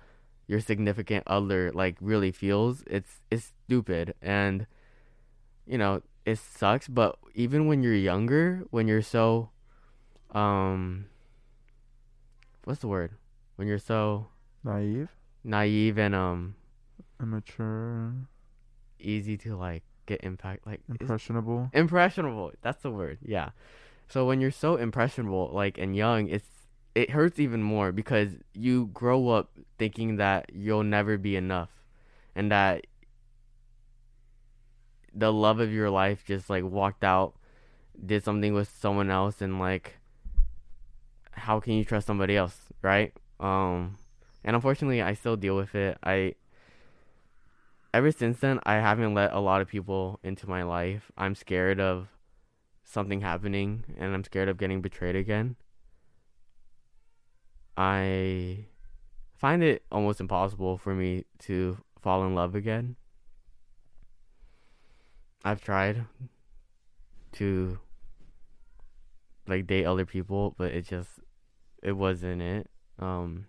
your 0.47 0.61
significant 0.61 1.25
other 1.27 1.73
like 1.73 1.97
really 2.01 2.33
feels. 2.33 2.83
It's 2.87 3.21
it's 3.31 3.53
stupid 3.67 4.15
and 4.21 4.67
you 5.67 5.79
know, 5.79 6.03
it 6.27 6.39
sucks, 6.39 6.89
but 6.89 7.17
even 7.35 7.67
when 7.67 7.83
you're 7.83 7.95
younger, 7.95 8.65
when 8.71 8.87
you're 8.89 9.03
so 9.03 9.51
um 10.33 11.07
what's 12.65 12.81
the 12.81 12.89
word? 12.89 13.13
When 13.57 13.69
you're 13.69 13.79
so 13.79 14.29
Naive, 14.65 15.11
naive 15.45 15.99
and 15.99 16.15
um 16.15 16.55
immature, 17.21 18.15
easy 18.99 19.37
to 19.39 19.57
like 19.57 19.83
get 20.07 20.23
impact 20.23 20.67
like 20.67 20.81
impressionable. 20.89 21.71
impressionable 21.73 22.53
that's 22.61 22.83
the 22.83 22.91
word 22.91 23.17
yeah 23.25 23.51
so 24.09 24.27
when 24.27 24.39
you're 24.41 24.51
so 24.51 24.77
impressionable 24.77 25.51
like 25.53 25.79
and 25.79 25.97
young 25.97 26.29
it's 26.29 26.47
it 26.95 27.11
hurts 27.11 27.39
even 27.39 27.63
more 27.63 27.93
because 27.93 28.31
you 28.55 28.87
grow 28.93 29.29
up 29.29 29.51
thinking 29.79 30.17
that 30.17 30.51
you'll 30.55 30.85
never 30.85 31.19
be 31.19 31.37
enough 31.37 31.71
and 32.35 32.51
that 32.51 32.87
the 35.13 35.33
love 35.33 35.61
of 35.61 35.73
your 35.73 35.91
life 35.91 36.25
just 36.25 36.51
like 36.51 36.65
walked 36.65 37.05
out 37.05 37.35
did 38.05 38.25
something 38.25 38.55
with 38.55 38.69
someone 38.69 39.11
else 39.11 39.41
and 39.41 39.59
like 39.59 39.97
how 41.33 41.61
can 41.61 41.75
you 41.75 41.85
trust 41.85 42.07
somebody 42.07 42.37
else 42.37 42.59
right 42.83 43.13
um 43.41 43.97
and 44.45 44.57
unfortunately 44.57 45.03
i 45.03 45.15
still 45.15 45.37
deal 45.37 45.57
with 45.57 45.75
it 45.75 45.97
i 46.03 46.35
ever 47.95 48.11
since 48.11 48.41
then, 48.41 48.59
I 48.67 48.75
haven't 48.75 49.15
let 49.15 49.33
a 49.33 49.39
lot 49.39 49.61
of 49.61 49.69
people 49.69 50.19
into 50.25 50.49
my 50.49 50.65
life. 50.65 51.13
I'm 51.17 51.37
scared 51.37 51.79
of 51.79 52.09
something 52.83 53.21
happening 53.21 53.85
and 53.97 54.13
I'm 54.13 54.25
scared 54.25 54.49
of 54.49 54.59
getting 54.59 54.83
betrayed 54.83 55.15
again. 55.15 55.55
I 57.77 58.67
find 59.37 59.63
it 59.63 59.83
almost 59.91 60.21
impossible 60.21 60.79
for 60.79 60.95
me 60.95 61.25
to 61.41 61.79
fall 62.01 62.25
in 62.25 62.35
love 62.35 62.55
again. 62.55 62.97
I've 65.45 65.63
tried 65.63 66.07
to 67.33 67.79
like 69.47 69.67
date 69.67 69.85
other 69.85 70.07
people, 70.07 70.55
but 70.57 70.73
it 70.73 70.87
just 70.87 71.21
it 71.83 71.93
wasn't 71.93 72.41
it. 72.43 72.71
Um 72.99 73.47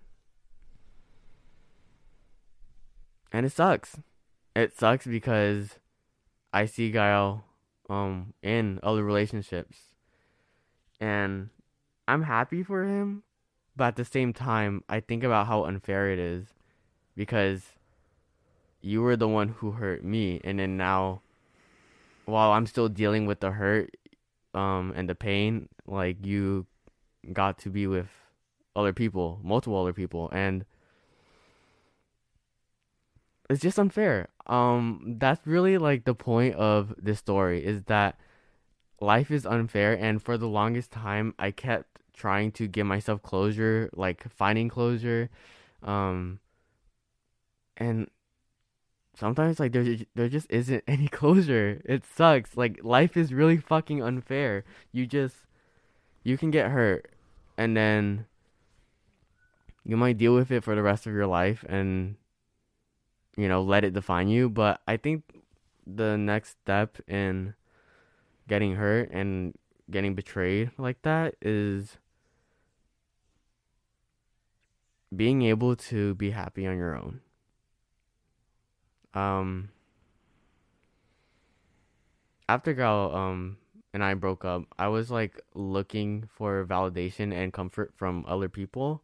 and 3.31 3.45
it 3.45 3.51
sucks 3.51 3.97
it 4.55 4.77
sucks 4.77 5.05
because 5.05 5.79
I 6.51 6.65
see 6.65 6.91
Gael 6.91 7.45
um 7.89 8.33
in 8.41 8.79
other 8.81 9.03
relationships 9.03 9.77
and 10.99 11.49
I'm 12.07 12.23
happy 12.23 12.63
for 12.63 12.83
him, 12.85 13.23
but 13.75 13.85
at 13.85 13.95
the 13.95 14.05
same 14.05 14.33
time 14.33 14.83
I 14.89 14.99
think 14.99 15.23
about 15.23 15.47
how 15.47 15.65
unfair 15.65 16.11
it 16.11 16.19
is 16.19 16.47
because 17.15 17.63
you 18.81 19.01
were 19.01 19.15
the 19.15 19.27
one 19.27 19.49
who 19.49 19.71
hurt 19.71 20.03
me 20.03 20.41
and 20.43 20.59
then 20.59 20.77
now 20.77 21.21
while 22.25 22.51
I'm 22.51 22.65
still 22.65 22.89
dealing 22.89 23.25
with 23.25 23.39
the 23.39 23.51
hurt 23.51 23.95
um 24.53 24.93
and 24.95 25.09
the 25.09 25.15
pain, 25.15 25.69
like 25.85 26.25
you 26.25 26.65
got 27.33 27.57
to 27.59 27.69
be 27.69 27.87
with 27.87 28.07
other 28.75 28.93
people, 28.93 29.39
multiple 29.43 29.79
other 29.79 29.93
people 29.93 30.29
and 30.31 30.65
it's 33.49 33.61
just 33.61 33.79
unfair. 33.79 34.29
Um, 34.47 35.15
that's 35.19 35.45
really 35.45 35.77
like 35.77 36.05
the 36.05 36.15
point 36.15 36.55
of 36.55 36.93
this 36.97 37.19
story 37.19 37.63
is 37.63 37.83
that 37.83 38.17
life 38.99 39.31
is 39.31 39.45
unfair, 39.45 39.93
and 39.93 40.21
for 40.21 40.37
the 40.37 40.47
longest 40.47 40.91
time, 40.91 41.33
I 41.37 41.51
kept 41.51 41.99
trying 42.15 42.51
to 42.53 42.67
give 42.67 42.87
myself 42.87 43.21
closure, 43.21 43.89
like 43.93 44.29
finding 44.29 44.69
closure, 44.69 45.29
um, 45.83 46.39
and 47.77 48.09
sometimes 49.15 49.59
like 49.59 49.71
there 49.71 49.97
there 50.15 50.29
just 50.29 50.47
isn't 50.49 50.83
any 50.87 51.07
closure. 51.07 51.81
It 51.85 52.03
sucks. 52.05 52.57
Like 52.57 52.83
life 52.83 53.17
is 53.17 53.33
really 53.33 53.57
fucking 53.57 54.01
unfair. 54.01 54.63
You 54.91 55.05
just 55.05 55.35
you 56.23 56.37
can 56.37 56.51
get 56.51 56.71
hurt, 56.71 57.09
and 57.57 57.75
then 57.75 58.25
you 59.83 59.97
might 59.97 60.17
deal 60.17 60.33
with 60.33 60.51
it 60.51 60.63
for 60.63 60.75
the 60.75 60.81
rest 60.83 61.05
of 61.05 61.13
your 61.13 61.27
life, 61.27 61.63
and 61.67 62.15
you 63.37 63.47
know, 63.47 63.61
let 63.61 63.83
it 63.83 63.93
define 63.93 64.27
you. 64.27 64.49
But 64.49 64.81
I 64.87 64.97
think 64.97 65.23
the 65.85 66.17
next 66.17 66.57
step 66.63 66.97
in 67.07 67.53
getting 68.47 68.75
hurt 68.75 69.09
and 69.11 69.53
getting 69.89 70.15
betrayed 70.15 70.71
like 70.77 71.01
that 71.03 71.35
is 71.41 71.97
being 75.15 75.41
able 75.43 75.75
to 75.75 76.15
be 76.15 76.31
happy 76.31 76.67
on 76.67 76.77
your 76.77 76.95
own. 76.95 77.21
Um 79.13 79.69
after 82.47 82.73
Gael 82.73 83.15
um 83.15 83.57
and 83.93 84.03
I 84.03 84.13
broke 84.13 84.43
up, 84.43 84.63
I 84.77 84.89
was 84.89 85.09
like 85.09 85.41
looking 85.53 86.27
for 86.27 86.65
validation 86.65 87.33
and 87.33 87.53
comfort 87.53 87.93
from 87.95 88.25
other 88.27 88.49
people. 88.49 89.01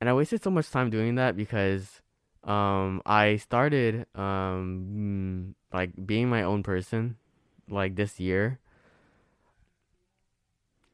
And 0.00 0.10
I 0.10 0.14
wasted 0.14 0.42
so 0.42 0.50
much 0.50 0.68
time 0.70 0.90
doing 0.90 1.14
that 1.14 1.36
because 1.36 2.02
um 2.44 3.02
I 3.06 3.36
started 3.36 4.06
um 4.16 5.54
like 5.72 5.92
being 6.04 6.28
my 6.28 6.42
own 6.42 6.62
person 6.62 7.16
like 7.68 7.94
this 7.94 8.18
year 8.18 8.58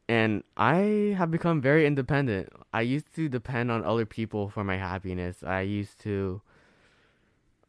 and 0.09 0.43
I 0.57 1.15
have 1.17 1.31
become 1.31 1.61
very 1.61 1.87
independent. 1.87 2.51
I 2.73 2.83
used 2.83 3.15
to 3.17 3.29
depend 3.29 3.71
on 3.71 3.85
other 3.85 4.07
people 4.07 4.49
for 4.49 4.65
my 4.65 4.77
happiness. 4.77 5.43
I 5.43 5.61
used 5.63 6.01
to 6.01 6.41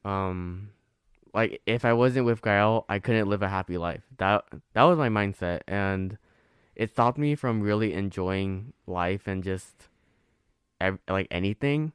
um 0.05 0.69
like 1.33 1.61
if 1.65 1.85
I 1.85 1.93
wasn't 1.93 2.25
with 2.25 2.41
Gael, 2.41 2.85
I 2.89 2.99
couldn't 2.99 3.29
live 3.29 3.41
a 3.41 3.49
happy 3.49 3.77
life. 3.77 4.03
That 4.17 4.45
that 4.73 4.83
was 4.83 4.97
my 4.97 5.09
mindset 5.09 5.61
and 5.67 6.17
it 6.75 6.91
stopped 6.91 7.17
me 7.17 7.35
from 7.35 7.61
really 7.61 7.93
enjoying 7.93 8.73
life 8.87 9.27
and 9.27 9.43
just 9.43 9.89
ev- 10.79 10.99
like 11.09 11.27
anything 11.29 11.91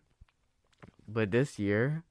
but 1.08 1.30
this 1.30 1.58
year, 1.58 2.02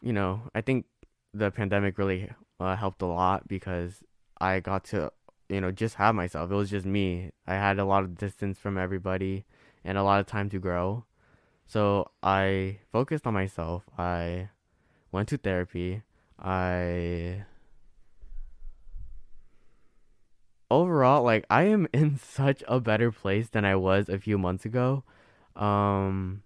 you 0.00 0.12
know, 0.12 0.42
I 0.54 0.60
think 0.60 0.86
the 1.32 1.50
pandemic 1.50 1.98
really 1.98 2.30
uh, 2.60 2.76
helped 2.76 3.02
a 3.02 3.06
lot 3.06 3.48
because 3.48 4.02
I 4.40 4.60
got 4.60 4.84
to, 4.86 5.12
you 5.48 5.60
know, 5.60 5.70
just 5.70 5.96
have 5.96 6.14
myself. 6.14 6.50
It 6.50 6.54
was 6.54 6.70
just 6.70 6.86
me. 6.86 7.30
I 7.46 7.54
had 7.54 7.78
a 7.78 7.84
lot 7.84 8.04
of 8.04 8.16
distance 8.16 8.58
from 8.58 8.76
everybody 8.76 9.44
and 9.84 9.96
a 9.96 10.02
lot 10.02 10.20
of 10.20 10.26
time 10.26 10.50
to 10.50 10.58
grow. 10.58 11.04
So 11.66 12.10
I 12.22 12.78
focused 12.92 13.26
on 13.26 13.34
myself. 13.34 13.84
I 13.98 14.50
went 15.12 15.28
to 15.28 15.38
therapy. 15.38 16.02
I 16.38 17.44
overall 20.70 21.22
like 21.22 21.44
I 21.48 21.64
am 21.64 21.88
in 21.92 22.18
such 22.18 22.62
a 22.68 22.80
better 22.80 23.10
place 23.10 23.48
than 23.48 23.64
I 23.64 23.74
was 23.76 24.08
a 24.08 24.18
few 24.18 24.38
months 24.38 24.64
ago. 24.64 25.04
Um 25.56 26.42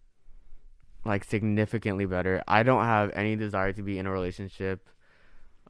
like 1.04 1.24
significantly 1.24 2.06
better. 2.06 2.42
I 2.46 2.62
don't 2.62 2.84
have 2.84 3.10
any 3.14 3.36
desire 3.36 3.72
to 3.72 3.82
be 3.82 3.98
in 3.98 4.06
a 4.06 4.10
relationship. 4.12 4.88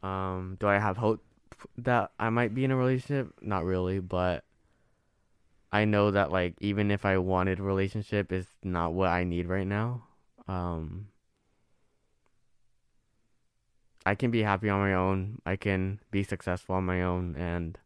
Um, 0.02 0.56
do 0.58 0.66
I 0.66 0.78
have 0.78 0.96
hope 0.96 1.24
that 1.78 2.12
I 2.18 2.30
might 2.30 2.54
be 2.54 2.64
in 2.64 2.70
a 2.70 2.76
relationship. 2.76 3.32
Not 3.40 3.64
really, 3.64 4.00
but 4.00 4.44
I 5.72 5.84
know 5.84 6.10
that 6.10 6.30
like 6.30 6.54
even 6.60 6.90
if 6.90 7.04
I 7.04 7.18
wanted 7.18 7.58
a 7.58 7.62
relationship, 7.62 8.30
it's 8.32 8.48
not 8.62 8.92
what 8.92 9.08
I 9.08 9.24
need 9.24 9.46
right 9.46 9.66
now. 9.66 10.04
Um, 10.48 11.08
I 14.04 14.14
can 14.14 14.30
be 14.30 14.42
happy 14.42 14.68
on 14.68 14.80
my 14.80 14.94
own. 14.94 15.40
I 15.46 15.56
can 15.56 16.00
be 16.10 16.22
successful 16.22 16.74
on 16.74 16.84
my 16.84 17.02
own, 17.02 17.36
and 17.36 17.78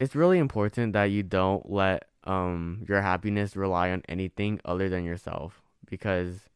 it's 0.00 0.14
really 0.14 0.38
important 0.38 0.92
that 0.94 1.04
you 1.04 1.22
don't 1.22 1.70
let 1.70 2.08
um 2.24 2.84
your 2.88 3.02
happiness 3.02 3.54
rely 3.56 3.90
on 3.90 4.02
anything 4.08 4.60
other 4.64 4.88
than 4.88 5.04
yourself 5.04 5.62
because 5.88 6.48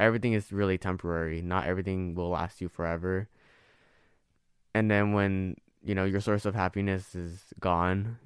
everything 0.00 0.32
is 0.32 0.50
really 0.50 0.78
temporary. 0.78 1.42
Not 1.42 1.66
everything 1.66 2.14
will 2.14 2.30
last 2.30 2.60
you 2.60 2.68
forever. 2.68 3.28
And 4.74 4.90
then 4.90 5.12
when, 5.12 5.56
you 5.82 5.94
know, 5.94 6.04
your 6.04 6.20
source 6.20 6.44
of 6.44 6.54
happiness 6.54 7.14
is 7.14 7.44
gone, 7.60 8.18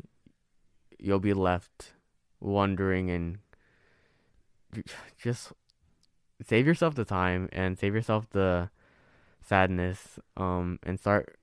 you'll 0.98 1.18
be 1.18 1.34
left 1.34 1.92
wondering 2.40 3.10
and 3.10 3.38
just 5.18 5.52
save 6.42 6.66
yourself 6.66 6.94
the 6.94 7.04
time 7.04 7.48
and 7.52 7.78
save 7.78 7.94
yourself 7.94 8.28
the 8.30 8.70
sadness 9.40 10.18
um 10.36 10.78
and 10.82 10.98
start 10.98 11.38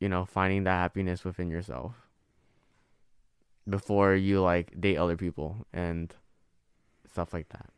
you 0.00 0.08
know 0.08 0.24
finding 0.24 0.64
that 0.64 0.76
happiness 0.76 1.24
within 1.24 1.48
yourself 1.48 1.94
before 3.68 4.14
you 4.14 4.40
like 4.40 4.78
date 4.80 4.96
other 4.96 5.16
people 5.16 5.66
and 5.72 6.14
stuff 7.10 7.32
like 7.32 7.48
that 7.48 7.70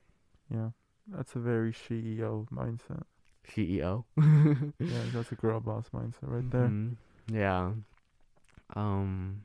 Yeah, 0.51 0.70
that's 1.09 1.35
a 1.35 1.38
very 1.38 1.73
CEO 1.73 2.47
mindset. 2.53 3.05
ceo 3.49 4.05
Yeah, 4.17 5.03
that's 5.12 5.33
a 5.33 5.35
girl 5.35 5.61
boss 5.61 5.87
mindset 5.95 6.23
right 6.23 6.51
there. 6.51 6.69
Mhm. 6.69 6.97
yeah 7.31 7.73
um 8.75 9.43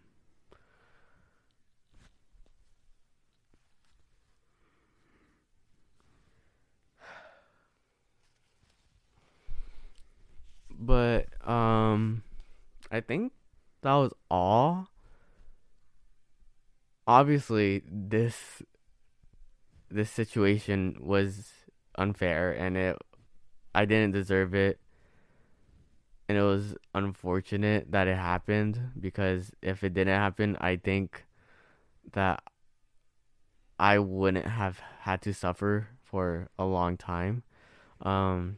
but 10.77 11.27
um 11.47 12.23
I 12.91 13.01
think 13.01 13.33
that 13.81 13.93
was 13.93 14.13
all. 14.31 14.87
Obviously, 17.07 17.83
this 17.89 18.61
this 19.91 20.11
situation 20.11 20.97
was 20.99 21.51
unfair 21.95 22.51
and 22.53 22.77
it 22.77 22.97
I 23.75 23.85
didn't 23.85 24.11
deserve 24.13 24.53
it. 24.55 24.79
And 26.27 26.37
it 26.37 26.43
was 26.43 26.75
unfortunate 26.93 27.91
that 27.91 28.07
it 28.07 28.15
happened 28.15 28.91
because 28.99 29.51
if 29.61 29.83
it 29.83 29.93
didn't 29.93 30.15
happen, 30.19 30.57
I 30.61 30.75
think 30.75 31.25
that 32.13 32.43
I 33.79 33.97
wouldn't 33.99 34.45
have 34.45 34.79
had 35.01 35.21
to 35.23 35.33
suffer 35.33 35.89
for 36.03 36.49
a 36.59 36.65
long 36.65 36.97
time. 36.97 37.43
Um 38.01 38.57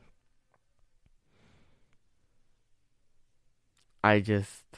I 4.03 4.19
just 4.19 4.70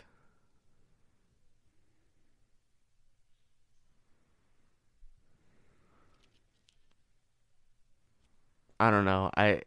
I 8.84 8.91
don't 8.91 9.06
know. 9.06 9.32
I 9.38 9.62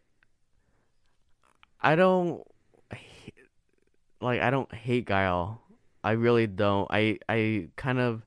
I 1.81 1.97
don't 1.97 2.47
like 4.21 4.43
I 4.43 4.51
don't 4.51 4.73
hate 4.75 5.07
Gael. 5.07 5.63
I 6.05 6.11
really 6.11 6.47
don't. 6.47 6.87
I 6.91 7.19
I 7.27 7.69
kind 7.77 7.99
of 7.99 8.27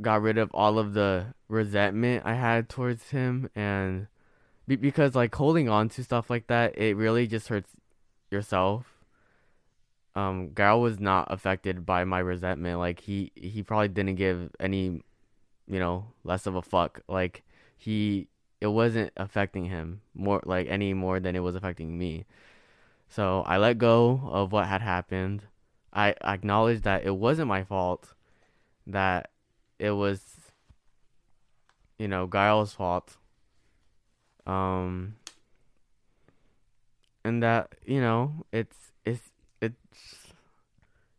got 0.00 0.22
rid 0.22 0.38
of 0.38 0.50
all 0.54 0.78
of 0.78 0.94
the 0.94 1.34
resentment 1.48 2.24
I 2.24 2.32
had 2.32 2.70
towards 2.70 3.10
him 3.10 3.50
and 3.54 4.06
be- 4.66 4.76
because 4.76 5.14
like 5.14 5.34
holding 5.34 5.68
on 5.68 5.90
to 5.90 6.02
stuff 6.02 6.30
like 6.30 6.46
that, 6.46 6.78
it 6.78 6.96
really 6.96 7.26
just 7.26 7.48
hurts 7.48 7.72
yourself. 8.30 8.86
Um, 10.16 10.54
Gael 10.54 10.80
was 10.80 10.98
not 10.98 11.30
affected 11.30 11.84
by 11.84 12.04
my 12.04 12.20
resentment. 12.20 12.78
Like 12.78 13.00
he 13.00 13.32
he 13.34 13.62
probably 13.62 13.88
didn't 13.88 14.14
give 14.14 14.50
any, 14.58 15.02
you 15.68 15.78
know, 15.78 16.06
less 16.24 16.46
of 16.46 16.54
a 16.54 16.62
fuck. 16.62 17.02
Like 17.06 17.42
he 17.76 18.28
it 18.60 18.68
wasn't 18.68 19.12
affecting 19.16 19.66
him 19.66 20.00
more 20.14 20.40
like 20.44 20.66
any 20.68 20.94
more 20.94 21.20
than 21.20 21.36
it 21.36 21.40
was 21.40 21.54
affecting 21.54 21.98
me. 21.98 22.26
So 23.08 23.42
I 23.46 23.58
let 23.58 23.78
go 23.78 24.20
of 24.30 24.52
what 24.52 24.66
had 24.66 24.80
happened. 24.80 25.44
I 25.92 26.14
acknowledged 26.24 26.82
that 26.84 27.04
it 27.04 27.14
wasn't 27.16 27.48
my 27.48 27.62
fault, 27.62 28.14
that 28.86 29.30
it 29.78 29.92
was, 29.92 30.22
you 31.98 32.08
know, 32.08 32.26
Gael's 32.26 32.72
fault. 32.72 33.16
Um, 34.46 35.14
and 37.24 37.42
that 37.42 37.74
you 37.84 38.00
know, 38.00 38.44
it's 38.52 38.92
it's 39.04 39.30
it's 39.60 39.76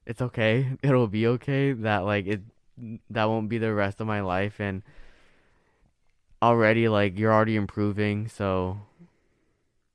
it's 0.06 0.22
okay. 0.22 0.68
It'll 0.84 1.08
be 1.08 1.28
okay. 1.28 1.74
That 1.74 2.00
like 2.00 2.28
it 2.28 2.42
that 3.10 3.26
won't 3.26 3.50
be 3.50 3.58
the 3.58 3.74
rest 3.74 4.00
of 4.00 4.08
my 4.08 4.22
life, 4.22 4.60
and 4.60 4.84
already 6.42 6.88
like 6.88 7.18
you're 7.18 7.34
already 7.34 7.56
improving, 7.56 8.28
so 8.28 8.80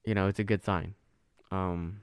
you 0.05 0.15
know, 0.15 0.29
it's 0.29 0.39
a 0.39 0.45
good 0.45 0.65
sign. 0.65 0.95
Um, 1.51 2.01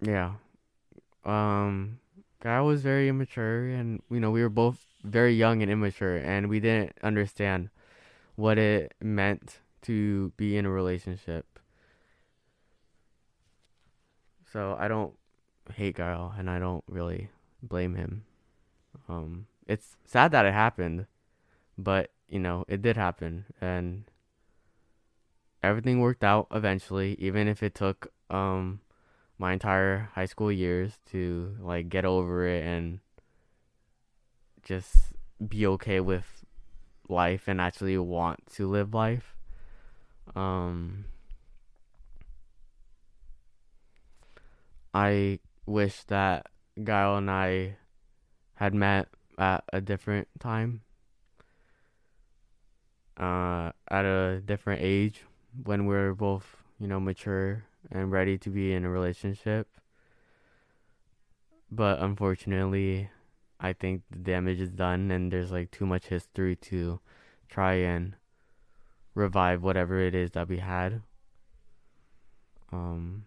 yeah. 0.00 0.32
Um, 1.24 2.00
guy 2.42 2.60
was 2.60 2.82
very 2.82 3.08
immature, 3.08 3.68
and 3.68 4.02
you 4.10 4.20
know, 4.20 4.30
we 4.30 4.42
were 4.42 4.48
both 4.48 4.78
very 5.04 5.34
young 5.34 5.62
and 5.62 5.70
immature, 5.70 6.16
and 6.16 6.48
we 6.48 6.60
didn't 6.60 6.92
understand 7.02 7.70
what 8.36 8.58
it 8.58 8.94
meant 9.00 9.58
to 9.82 10.32
be 10.36 10.56
in 10.56 10.66
a 10.66 10.70
relationship. 10.70 11.58
So 14.52 14.76
I 14.78 14.88
don't 14.88 15.14
hate 15.74 15.96
Gael, 15.96 16.34
and 16.36 16.50
I 16.50 16.58
don't 16.58 16.84
really 16.88 17.28
blame 17.62 17.94
him. 17.94 18.24
Um, 19.08 19.46
it's 19.70 19.96
sad 20.04 20.32
that 20.32 20.46
it 20.46 20.52
happened, 20.54 21.06
but 21.78 22.10
you 22.28 22.40
know, 22.40 22.64
it 22.68 22.82
did 22.82 22.96
happen, 22.96 23.46
and 23.60 24.04
everything 25.62 26.00
worked 26.00 26.24
out 26.24 26.48
eventually, 26.52 27.16
even 27.18 27.48
if 27.48 27.62
it 27.62 27.74
took 27.74 28.12
um 28.30 28.80
my 29.38 29.52
entire 29.52 30.10
high 30.14 30.26
school 30.26 30.52
years 30.52 30.98
to 31.10 31.56
like 31.60 31.88
get 31.88 32.04
over 32.04 32.46
it 32.46 32.64
and 32.64 33.00
just 34.62 35.14
be 35.48 35.66
okay 35.66 36.00
with 36.00 36.44
life 37.08 37.48
and 37.48 37.60
actually 37.60 37.96
want 37.98 38.40
to 38.54 38.68
live 38.68 38.94
life. 38.94 39.34
Um 40.34 41.04
I 44.94 45.38
wish 45.66 46.04
that 46.04 46.46
Gael 46.82 47.16
and 47.16 47.30
I 47.30 47.76
had 48.54 48.74
met 48.74 49.08
at 49.40 49.64
a 49.72 49.80
different 49.80 50.28
time, 50.38 50.82
uh, 53.16 53.72
at 53.88 54.04
a 54.04 54.42
different 54.44 54.82
age 54.82 55.22
when 55.64 55.86
we're 55.86 56.12
both, 56.12 56.62
you 56.78 56.86
know, 56.86 57.00
mature 57.00 57.64
and 57.90 58.12
ready 58.12 58.36
to 58.36 58.50
be 58.50 58.74
in 58.74 58.84
a 58.84 58.90
relationship. 58.90 59.66
But 61.72 62.00
unfortunately, 62.00 63.08
I 63.58 63.72
think 63.72 64.02
the 64.10 64.18
damage 64.18 64.60
is 64.60 64.70
done 64.70 65.10
and 65.10 65.32
there's 65.32 65.50
like 65.50 65.70
too 65.70 65.86
much 65.86 66.06
history 66.06 66.56
to 66.56 67.00
try 67.48 67.74
and 67.74 68.16
revive 69.14 69.62
whatever 69.62 69.98
it 70.00 70.14
is 70.14 70.32
that 70.32 70.48
we 70.48 70.58
had. 70.58 71.00
Um, 72.72 73.24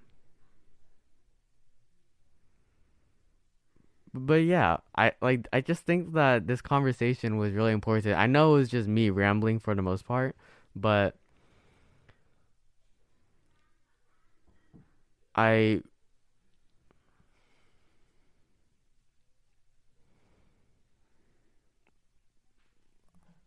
but 4.14 4.43
yeah, 4.43 4.78
I 4.95 5.14
like 5.22 5.47
I 5.53 5.61
just 5.61 5.86
think 5.86 6.14
that 6.14 6.47
this 6.47 6.61
conversation 6.61 7.38
was 7.38 7.53
really 7.53 7.72
important. 7.74 8.16
I 8.16 8.28
know 8.28 8.55
it 8.55 8.59
was 8.59 8.70
just 8.70 8.88
me 8.88 9.09
rambling 9.09 9.59
for 9.59 9.76
the 9.76 9.82
most 9.82 10.05
part, 10.05 10.36
but 10.76 11.16
I 15.36 15.82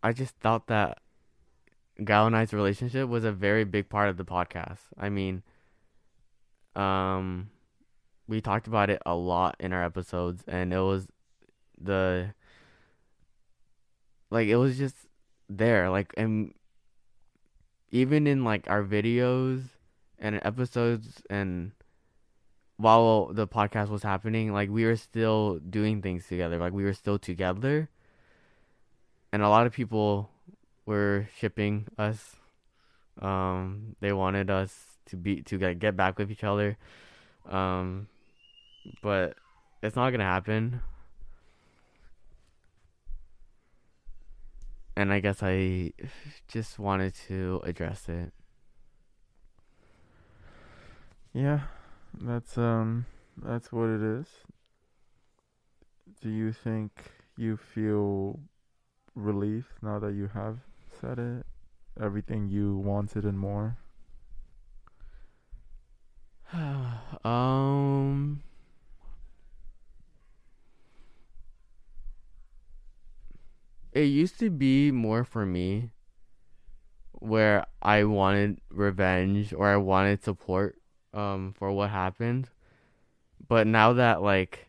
I 0.03 0.11
just 0.13 0.35
thought 0.37 0.67
that 0.67 0.99
Gael 2.03 2.25
and 2.27 2.35
I's 2.35 2.53
relationship 2.53 3.07
was 3.07 3.23
a 3.23 3.31
very 3.31 3.63
big 3.63 3.87
part 3.89 4.09
of 4.09 4.17
the 4.17 4.25
podcast. 4.25 4.79
I 4.97 5.09
mean, 5.09 5.43
um, 6.75 7.49
we 8.27 8.41
talked 8.41 8.67
about 8.67 8.89
it 8.89 9.01
a 9.05 9.15
lot 9.15 9.55
in 9.59 9.73
our 9.73 9.83
episodes, 9.83 10.43
and 10.47 10.73
it 10.73 10.79
was 10.79 11.07
the 11.79 12.33
like 14.29 14.47
it 14.47 14.57
was 14.57 14.77
just 14.77 14.95
there, 15.49 15.89
like 15.89 16.13
and 16.17 16.53
even 17.91 18.27
in 18.27 18.43
like 18.43 18.69
our 18.69 18.83
videos 18.83 19.63
and 20.19 20.39
episodes 20.43 21.21
and 21.29 21.71
while 22.77 23.33
the 23.33 23.47
podcast 23.47 23.89
was 23.89 24.03
happening, 24.03 24.53
like 24.53 24.69
we 24.69 24.85
were 24.85 24.95
still 24.95 25.59
doing 25.59 26.01
things 26.01 26.27
together. 26.27 26.57
Like 26.57 26.73
we 26.73 26.83
were 26.83 26.93
still 26.93 27.17
together. 27.17 27.89
And 29.33 29.41
a 29.41 29.49
lot 29.49 29.65
of 29.65 29.73
people 29.73 30.29
were 30.85 31.27
shipping 31.37 31.87
us. 31.97 32.35
Um, 33.19 33.95
they 33.99 34.13
wanted 34.13 34.49
us 34.49 34.99
to 35.07 35.17
be 35.17 35.41
to 35.43 35.57
get 35.57 35.79
get 35.79 35.97
back 35.97 36.17
with 36.17 36.31
each 36.31 36.43
other. 36.43 36.77
Um, 37.49 38.07
but 39.01 39.35
it's 39.81 39.95
not 39.95 40.11
gonna 40.11 40.23
happen. 40.23 40.81
And 44.95 45.13
I 45.13 45.19
guess 45.19 45.43
I 45.43 45.93
just 46.47 46.79
wanted 46.79 47.13
to 47.27 47.61
address 47.63 48.09
it. 48.09 48.33
Yeah, 51.33 51.59
that's 52.19 52.57
um 52.57 53.05
that's 53.43 53.71
what 53.71 53.89
it 53.89 54.01
is. 54.01 54.25
Do 56.19 56.29
you 56.29 56.51
think 56.51 57.11
you 57.37 57.57
feel 57.57 58.39
relief 59.13 59.65
now 59.83 59.99
that 59.99 60.13
you 60.13 60.29
have 60.33 60.57
said 60.99 61.19
it? 61.19 61.45
Everything 62.01 62.47
you 62.47 62.77
wanted 62.77 63.23
and 63.23 63.37
more? 63.37 63.77
um 67.23 68.41
it 73.97 74.05
used 74.05 74.37
to 74.37 74.51
be 74.51 74.91
more 74.91 75.23
for 75.23 75.43
me 75.43 75.89
where 77.13 77.65
I 77.81 78.03
wanted 78.03 78.61
revenge 78.69 79.51
or 79.51 79.67
I 79.67 79.77
wanted 79.77 80.23
support 80.23 80.77
um 81.13 81.53
for 81.57 81.71
what 81.71 81.89
happened. 81.89 82.49
But 83.47 83.65
now 83.65 83.93
that 83.93 84.21
like 84.21 84.67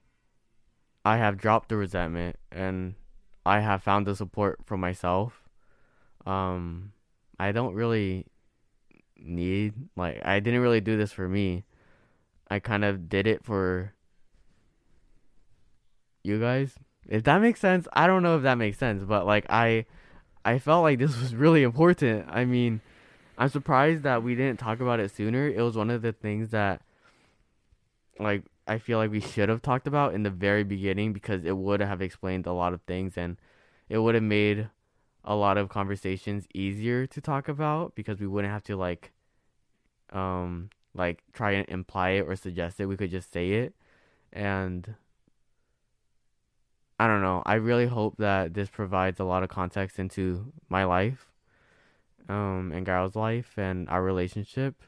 I 1.04 1.18
have 1.18 1.36
dropped 1.36 1.68
the 1.68 1.76
resentment 1.76 2.36
and 2.50 2.94
I 3.44 3.60
have 3.60 3.82
found 3.82 4.06
the 4.06 4.16
support 4.16 4.60
for 4.64 4.78
myself, 4.78 5.42
um 6.24 6.92
I 7.38 7.52
don't 7.52 7.74
really 7.74 8.24
need 9.18 9.74
like 9.94 10.24
I 10.24 10.40
didn't 10.40 10.60
really 10.60 10.80
do 10.80 10.96
this 10.96 11.12
for 11.12 11.28
me. 11.28 11.64
I 12.50 12.60
kind 12.60 12.82
of 12.82 13.10
did 13.10 13.26
it 13.26 13.44
for 13.44 13.92
you 16.24 16.40
guys. 16.40 16.78
If 17.08 17.24
that 17.24 17.40
makes 17.40 17.60
sense, 17.60 17.88
I 17.92 18.06
don't 18.06 18.22
know 18.22 18.36
if 18.36 18.42
that 18.42 18.56
makes 18.56 18.78
sense, 18.78 19.02
but 19.02 19.26
like 19.26 19.46
I 19.48 19.86
I 20.44 20.58
felt 20.58 20.82
like 20.82 20.98
this 20.98 21.18
was 21.20 21.34
really 21.34 21.62
important. 21.62 22.26
I 22.30 22.44
mean, 22.44 22.80
I'm 23.38 23.48
surprised 23.48 24.02
that 24.02 24.22
we 24.22 24.34
didn't 24.34 24.58
talk 24.58 24.80
about 24.80 25.00
it 25.00 25.10
sooner. 25.14 25.48
It 25.48 25.62
was 25.62 25.76
one 25.76 25.90
of 25.90 26.02
the 26.02 26.12
things 26.12 26.50
that 26.50 26.82
like 28.18 28.42
I 28.66 28.78
feel 28.78 28.98
like 28.98 29.10
we 29.10 29.20
should 29.20 29.48
have 29.48 29.62
talked 29.62 29.86
about 29.86 30.14
in 30.14 30.22
the 30.22 30.30
very 30.30 30.64
beginning 30.64 31.12
because 31.12 31.44
it 31.44 31.56
would 31.56 31.80
have 31.80 32.02
explained 32.02 32.46
a 32.46 32.52
lot 32.52 32.72
of 32.74 32.82
things 32.82 33.16
and 33.16 33.36
it 33.88 33.98
would 33.98 34.14
have 34.14 34.24
made 34.24 34.68
a 35.24 35.34
lot 35.34 35.56
of 35.56 35.68
conversations 35.68 36.46
easier 36.54 37.06
to 37.06 37.20
talk 37.20 37.48
about 37.48 37.94
because 37.94 38.20
we 38.20 38.26
wouldn't 38.26 38.52
have 38.52 38.64
to 38.64 38.76
like 38.76 39.12
um 40.12 40.70
like 40.94 41.22
try 41.32 41.52
and 41.52 41.68
imply 41.68 42.10
it 42.10 42.26
or 42.26 42.36
suggest 42.36 42.80
it. 42.80 42.86
We 42.86 42.96
could 42.96 43.10
just 43.10 43.32
say 43.32 43.52
it 43.52 43.74
and 44.32 44.94
I 46.98 47.06
don't 47.06 47.22
know. 47.22 47.42
I 47.46 47.54
really 47.54 47.86
hope 47.86 48.16
that 48.18 48.54
this 48.54 48.68
provides 48.68 49.20
a 49.20 49.24
lot 49.24 49.42
of 49.42 49.48
context 49.48 49.98
into 49.98 50.52
my 50.68 50.84
life, 50.84 51.30
um, 52.28 52.72
and 52.74 52.84
Garrow's 52.84 53.14
life 53.14 53.56
and 53.56 53.88
our 53.88 54.02
relationship, 54.02 54.82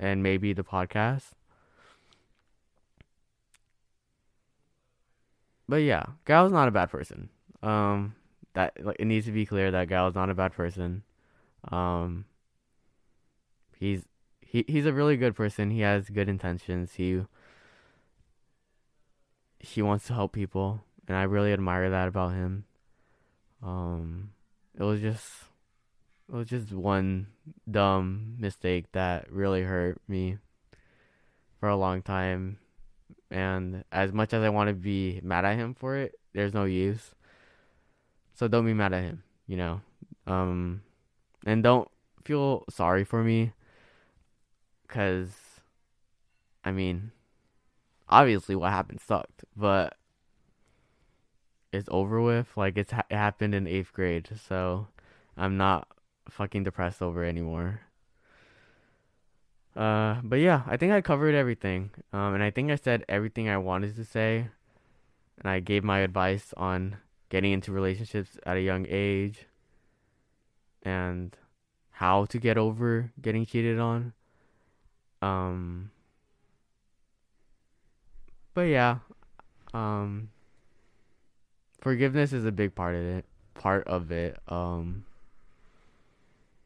and 0.00 0.22
maybe 0.22 0.52
the 0.52 0.64
podcast. 0.64 1.30
But 5.68 5.76
yeah, 5.76 6.04
Gael's 6.26 6.52
not 6.52 6.68
a 6.68 6.72
bad 6.72 6.90
person. 6.90 7.30
Um, 7.62 8.14
that 8.54 8.84
like 8.84 8.96
it 8.98 9.06
needs 9.06 9.26
to 9.26 9.32
be 9.32 9.46
clear 9.46 9.70
that 9.70 9.88
Gael's 9.88 10.14
not 10.14 10.30
a 10.30 10.34
bad 10.34 10.52
person. 10.52 11.02
Um, 11.70 12.26
he's 13.78 14.02
he 14.40 14.64
he's 14.68 14.86
a 14.86 14.92
really 14.92 15.16
good 15.16 15.34
person. 15.34 15.70
He 15.70 15.80
has 15.80 16.10
good 16.10 16.28
intentions. 16.28 16.94
He 16.94 17.22
he 19.60 19.82
wants 19.82 20.06
to 20.08 20.14
help 20.14 20.32
people 20.32 20.84
and 21.08 21.16
I 21.16 21.22
really 21.24 21.52
admire 21.52 21.90
that 21.90 22.08
about 22.08 22.32
him. 22.32 22.64
Um, 23.62 24.30
it 24.78 24.82
was 24.82 25.00
just, 25.00 25.26
it 26.28 26.34
was 26.34 26.48
just 26.48 26.72
one 26.72 27.28
dumb 27.70 28.36
mistake 28.38 28.86
that 28.92 29.30
really 29.30 29.62
hurt 29.62 30.00
me 30.08 30.38
for 31.60 31.68
a 31.68 31.76
long 31.76 32.02
time. 32.02 32.58
And 33.30 33.84
as 33.90 34.12
much 34.12 34.32
as 34.32 34.42
I 34.42 34.48
want 34.48 34.68
to 34.68 34.74
be 34.74 35.20
mad 35.22 35.44
at 35.44 35.56
him 35.56 35.74
for 35.74 35.96
it, 35.96 36.14
there's 36.32 36.54
no 36.54 36.64
use. 36.64 37.14
So 38.34 38.48
don't 38.48 38.66
be 38.66 38.74
mad 38.74 38.92
at 38.92 39.02
him, 39.02 39.22
you 39.46 39.56
know. 39.56 39.80
Um, 40.26 40.82
and 41.46 41.62
don't 41.62 41.88
feel 42.24 42.64
sorry 42.70 43.04
for 43.04 43.22
me, 43.22 43.52
cause, 44.88 45.28
I 46.64 46.70
mean, 46.70 47.12
obviously 48.08 48.56
what 48.56 48.70
happened 48.70 49.00
sucked, 49.00 49.44
but 49.56 49.96
it's 51.74 51.88
over 51.90 52.20
with. 52.20 52.56
Like 52.56 52.78
it's 52.78 52.92
ha- 52.92 53.04
it 53.10 53.16
happened 53.16 53.54
in 53.54 53.66
eighth 53.66 53.92
grade, 53.92 54.28
so 54.48 54.88
I'm 55.36 55.56
not 55.56 55.88
fucking 56.28 56.64
depressed 56.64 57.02
over 57.02 57.24
anymore. 57.24 57.80
Uh, 59.76 60.20
but 60.22 60.36
yeah, 60.36 60.62
I 60.66 60.76
think 60.76 60.92
I 60.92 61.00
covered 61.00 61.34
everything. 61.34 61.90
Um, 62.12 62.34
and 62.34 62.42
I 62.42 62.50
think 62.50 62.70
I 62.70 62.76
said 62.76 63.04
everything 63.08 63.48
I 63.48 63.58
wanted 63.58 63.96
to 63.96 64.04
say, 64.04 64.48
and 65.38 65.50
I 65.50 65.60
gave 65.60 65.82
my 65.82 65.98
advice 66.00 66.54
on 66.56 66.98
getting 67.28 67.52
into 67.52 67.72
relationships 67.72 68.38
at 68.46 68.56
a 68.56 68.60
young 68.60 68.86
age, 68.88 69.46
and 70.82 71.36
how 71.90 72.24
to 72.26 72.38
get 72.38 72.56
over 72.56 73.12
getting 73.20 73.44
cheated 73.44 73.78
on. 73.78 74.12
Um. 75.20 75.90
But 78.54 78.68
yeah, 78.68 78.98
um, 79.72 80.30
forgiveness 81.84 82.32
is 82.32 82.46
a 82.46 82.50
big 82.50 82.74
part 82.74 82.96
of 82.96 83.02
it. 83.02 83.26
Part 83.52 83.86
of 83.86 84.10
it. 84.10 84.38
Um, 84.48 85.04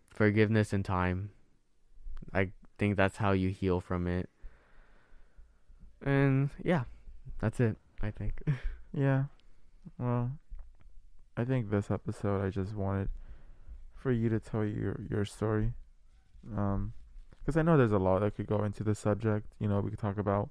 forgiveness 0.08 0.72
and 0.72 0.84
time. 0.84 1.30
I 2.32 2.52
think 2.78 2.96
that's 2.96 3.16
how 3.16 3.32
you 3.32 3.50
heal 3.50 3.80
from 3.80 4.06
it. 4.06 4.30
And 6.04 6.50
yeah, 6.62 6.84
that's 7.40 7.58
it. 7.58 7.76
I 8.00 8.12
think. 8.12 8.34
yeah. 8.94 9.24
Well, 9.98 10.30
I 11.36 11.44
think 11.44 11.68
this 11.68 11.90
episode 11.90 12.44
I 12.44 12.50
just 12.50 12.76
wanted 12.76 13.08
for 13.96 14.12
you 14.12 14.28
to 14.28 14.38
tell 14.38 14.64
your 14.64 15.00
your 15.10 15.24
story. 15.24 15.72
Um, 16.56 16.92
because 17.40 17.56
I 17.56 17.62
know 17.62 17.76
there's 17.76 17.92
a 17.92 17.98
lot 17.98 18.20
that 18.20 18.36
could 18.36 18.46
go 18.46 18.62
into 18.62 18.84
the 18.84 18.94
subject. 18.94 19.46
You 19.58 19.68
know, 19.68 19.80
we 19.80 19.90
could 19.90 19.98
talk 19.98 20.18
about 20.18 20.50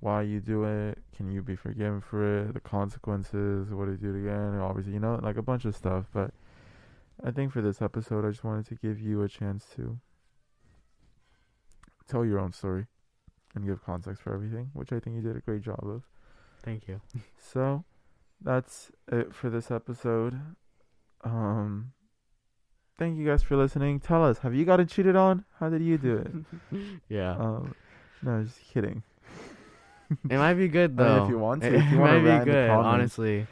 why 0.00 0.22
you 0.22 0.40
do 0.40 0.64
it, 0.64 0.98
can 1.14 1.30
you 1.30 1.42
be 1.42 1.54
forgiven 1.54 2.00
for 2.00 2.40
it, 2.40 2.54
the 2.54 2.60
consequences, 2.60 3.72
what 3.72 3.86
did 3.86 4.00
you 4.00 4.12
do 4.12 4.26
again, 4.26 4.58
obviously, 4.58 4.94
you 4.94 5.00
know, 5.00 5.20
like 5.22 5.36
a 5.36 5.42
bunch 5.42 5.66
of 5.66 5.76
stuff. 5.76 6.06
But 6.12 6.32
I 7.22 7.30
think 7.30 7.52
for 7.52 7.60
this 7.60 7.82
episode, 7.82 8.24
I 8.24 8.30
just 8.30 8.42
wanted 8.42 8.66
to 8.68 8.74
give 8.76 8.98
you 8.98 9.22
a 9.22 9.28
chance 9.28 9.66
to 9.76 9.98
tell 12.08 12.24
your 12.24 12.38
own 12.38 12.52
story 12.52 12.86
and 13.54 13.66
give 13.66 13.84
context 13.84 14.22
for 14.22 14.32
everything, 14.32 14.70
which 14.72 14.90
I 14.90 15.00
think 15.00 15.16
you 15.16 15.22
did 15.22 15.36
a 15.36 15.40
great 15.40 15.62
job 15.62 15.80
of. 15.82 16.02
Thank 16.62 16.88
you. 16.88 17.00
So 17.52 17.84
that's 18.40 18.92
it 19.10 19.34
for 19.34 19.50
this 19.50 19.70
episode. 19.70 20.40
Um, 21.24 21.92
thank 22.96 23.18
you 23.18 23.26
guys 23.26 23.42
for 23.42 23.56
listening. 23.56 23.98
Tell 23.98 24.24
us, 24.24 24.38
have 24.38 24.54
you 24.54 24.64
gotten 24.64 24.86
cheated 24.86 25.16
on? 25.16 25.44
How 25.58 25.68
did 25.68 25.82
you 25.82 25.98
do 25.98 26.16
it? 26.16 26.80
yeah. 27.08 27.36
Um, 27.36 27.74
no, 28.22 28.44
just 28.44 28.60
kidding 28.72 29.02
it 30.10 30.38
might 30.38 30.54
be 30.54 30.68
good 30.68 30.96
though. 30.96 31.04
I 31.04 31.14
mean, 31.16 31.24
if 31.24 31.30
you 31.30 31.38
want 31.38 31.62
to, 31.62 31.68
it, 31.68 31.74
if 31.74 31.90
you 31.92 31.98
want 32.00 32.24
might 32.24 32.38
to 32.38 32.44
be 32.44 32.50
good. 32.50 32.70
honestly, 32.70 33.46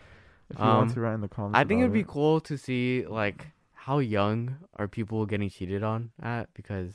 if 0.51 0.59
you 0.59 0.65
um, 0.65 0.77
want 0.79 0.95
to 0.95 1.01
write 1.01 1.15
in 1.15 1.21
the 1.21 1.29
comments, 1.29 1.59
I 1.59 1.65
think 1.65 1.81
it'd 1.81 1.93
be 1.93 2.01
it. 2.01 2.07
cool 2.07 2.41
to 2.41 2.57
see 2.57 3.05
like 3.07 3.47
how 3.73 3.99
young 3.99 4.57
are 4.77 4.89
people 4.89 5.25
getting 5.27 5.49
cheated 5.49 5.83
on 5.83 6.11
at 6.23 6.53
because 6.55 6.93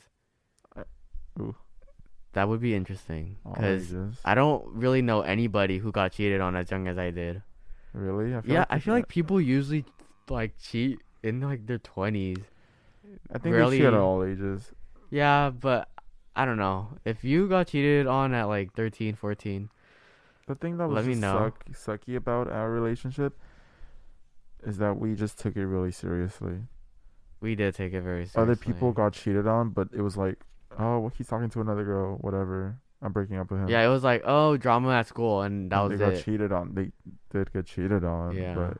Ooh. 1.40 1.56
that 2.34 2.48
would 2.48 2.60
be 2.60 2.74
interesting 2.74 3.36
because 3.52 3.92
I 4.24 4.34
don't 4.34 4.64
really 4.68 5.02
know 5.02 5.22
anybody 5.22 5.78
who 5.78 5.90
got 5.90 6.12
cheated 6.12 6.40
on 6.40 6.54
as 6.54 6.70
young 6.70 6.86
as 6.86 6.98
I 6.98 7.10
did. 7.10 7.42
Really? 7.92 8.34
I 8.34 8.40
yeah, 8.44 8.58
like 8.60 8.66
I 8.70 8.78
feel 8.78 8.94
like 8.94 9.08
people 9.08 9.40
usually 9.40 9.84
like 10.28 10.54
cheat 10.60 11.00
in 11.22 11.40
like 11.40 11.66
their 11.66 11.78
twenties. 11.78 12.38
I 13.32 13.38
think 13.38 13.54
really, 13.54 13.78
they 13.78 13.84
cheat 13.84 13.86
at 13.86 13.94
all 13.94 14.22
ages. 14.22 14.70
Yeah, 15.10 15.50
but 15.50 15.88
I 16.36 16.44
don't 16.44 16.56
know. 16.56 16.88
If 17.04 17.22
you 17.24 17.48
got 17.48 17.68
cheated 17.68 18.06
on 18.06 18.34
at 18.34 18.44
like 18.44 18.74
13, 18.74 19.14
14, 19.14 19.70
the 20.46 20.54
thing 20.54 20.76
that 20.78 20.88
was 20.88 20.96
let 20.96 21.04
me 21.06 21.14
know. 21.14 21.52
Suck, 21.72 22.00
sucky 22.00 22.16
about 22.16 22.50
our 22.50 22.70
relationship 22.70 23.38
is 24.64 24.78
that 24.78 24.98
we 24.98 25.14
just 25.14 25.38
took 25.38 25.56
it 25.56 25.66
really 25.66 25.92
seriously. 25.92 26.58
We 27.40 27.54
did 27.54 27.74
take 27.74 27.92
it 27.92 28.00
very 28.00 28.26
seriously. 28.26 28.42
Other 28.42 28.56
people 28.56 28.92
got 28.92 29.12
cheated 29.12 29.46
on, 29.46 29.70
but 29.70 29.88
it 29.92 30.00
was 30.00 30.16
like, 30.16 30.38
oh, 30.78 31.00
well, 31.00 31.12
he's 31.16 31.28
talking 31.28 31.50
to 31.50 31.60
another 31.60 31.84
girl, 31.84 32.16
whatever. 32.20 32.78
I'm 33.02 33.12
breaking 33.12 33.36
up 33.36 33.50
with 33.50 33.60
him. 33.60 33.68
Yeah, 33.68 33.84
it 33.84 33.88
was 33.88 34.02
like, 34.02 34.22
oh, 34.24 34.56
drama 34.56 34.90
at 34.94 35.06
school, 35.06 35.42
and 35.42 35.70
that 35.70 35.80
And 35.82 35.90
was 35.90 35.98
they 36.00 36.04
got 36.06 36.14
it. 36.14 36.24
cheated 36.24 36.52
on. 36.52 36.74
They 36.74 36.90
did 37.30 37.52
get 37.52 37.66
cheated 37.66 38.02
on, 38.02 38.34
Yeah. 38.34 38.54
but 38.54 38.78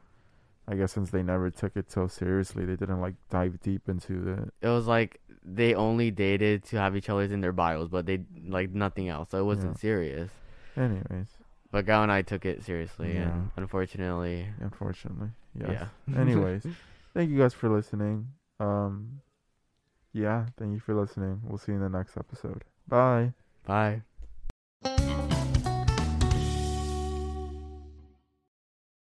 I 0.66 0.76
guess 0.76 0.92
since 0.92 1.10
they 1.10 1.22
never 1.22 1.50
took 1.50 1.76
it 1.76 1.90
so 1.90 2.06
seriously, 2.06 2.64
they 2.64 2.76
didn't 2.76 3.00
like 3.02 3.16
dive 3.28 3.60
deep 3.60 3.86
into 3.88 4.26
it. 4.32 4.66
It 4.66 4.68
was 4.70 4.86
like 4.86 5.20
they 5.44 5.74
only 5.74 6.10
dated 6.10 6.64
to 6.64 6.76
have 6.78 6.96
each 6.96 7.08
other's 7.10 7.30
in 7.32 7.40
their 7.40 7.52
bios, 7.52 7.88
but 7.88 8.06
they 8.06 8.24
like 8.46 8.70
nothing 8.70 9.08
else. 9.08 9.30
So 9.30 9.38
it 9.38 9.44
wasn't 9.44 9.74
Yeah. 9.76 9.80
serious. 9.80 10.30
Anyways, 10.76 11.28
But 11.70 11.86
Gael 11.86 12.02
and 12.04 12.12
I 12.12 12.22
took 12.22 12.44
it 12.46 12.62
seriously, 12.62 13.14
Yeah. 13.14 13.32
and 13.32 13.50
unfortunately, 13.56 14.46
unfortunately, 14.60 15.30
yes. 15.54 15.88
yeah. 16.06 16.16
Anyways, 16.20 16.66
thank 17.14 17.30
you 17.30 17.38
guys 17.38 17.52
for 17.54 17.68
listening. 17.68 18.28
Um, 18.60 19.20
yeah, 20.12 20.46
thank 20.56 20.72
you 20.72 20.80
for 20.80 20.94
listening. 20.94 21.40
We'll 21.44 21.58
see 21.58 21.72
you 21.72 21.76
in 21.78 21.82
the 21.82 21.88
next 21.98 22.16
episode. 22.16 22.64
Bye. 22.88 23.32
bye. 23.66 24.02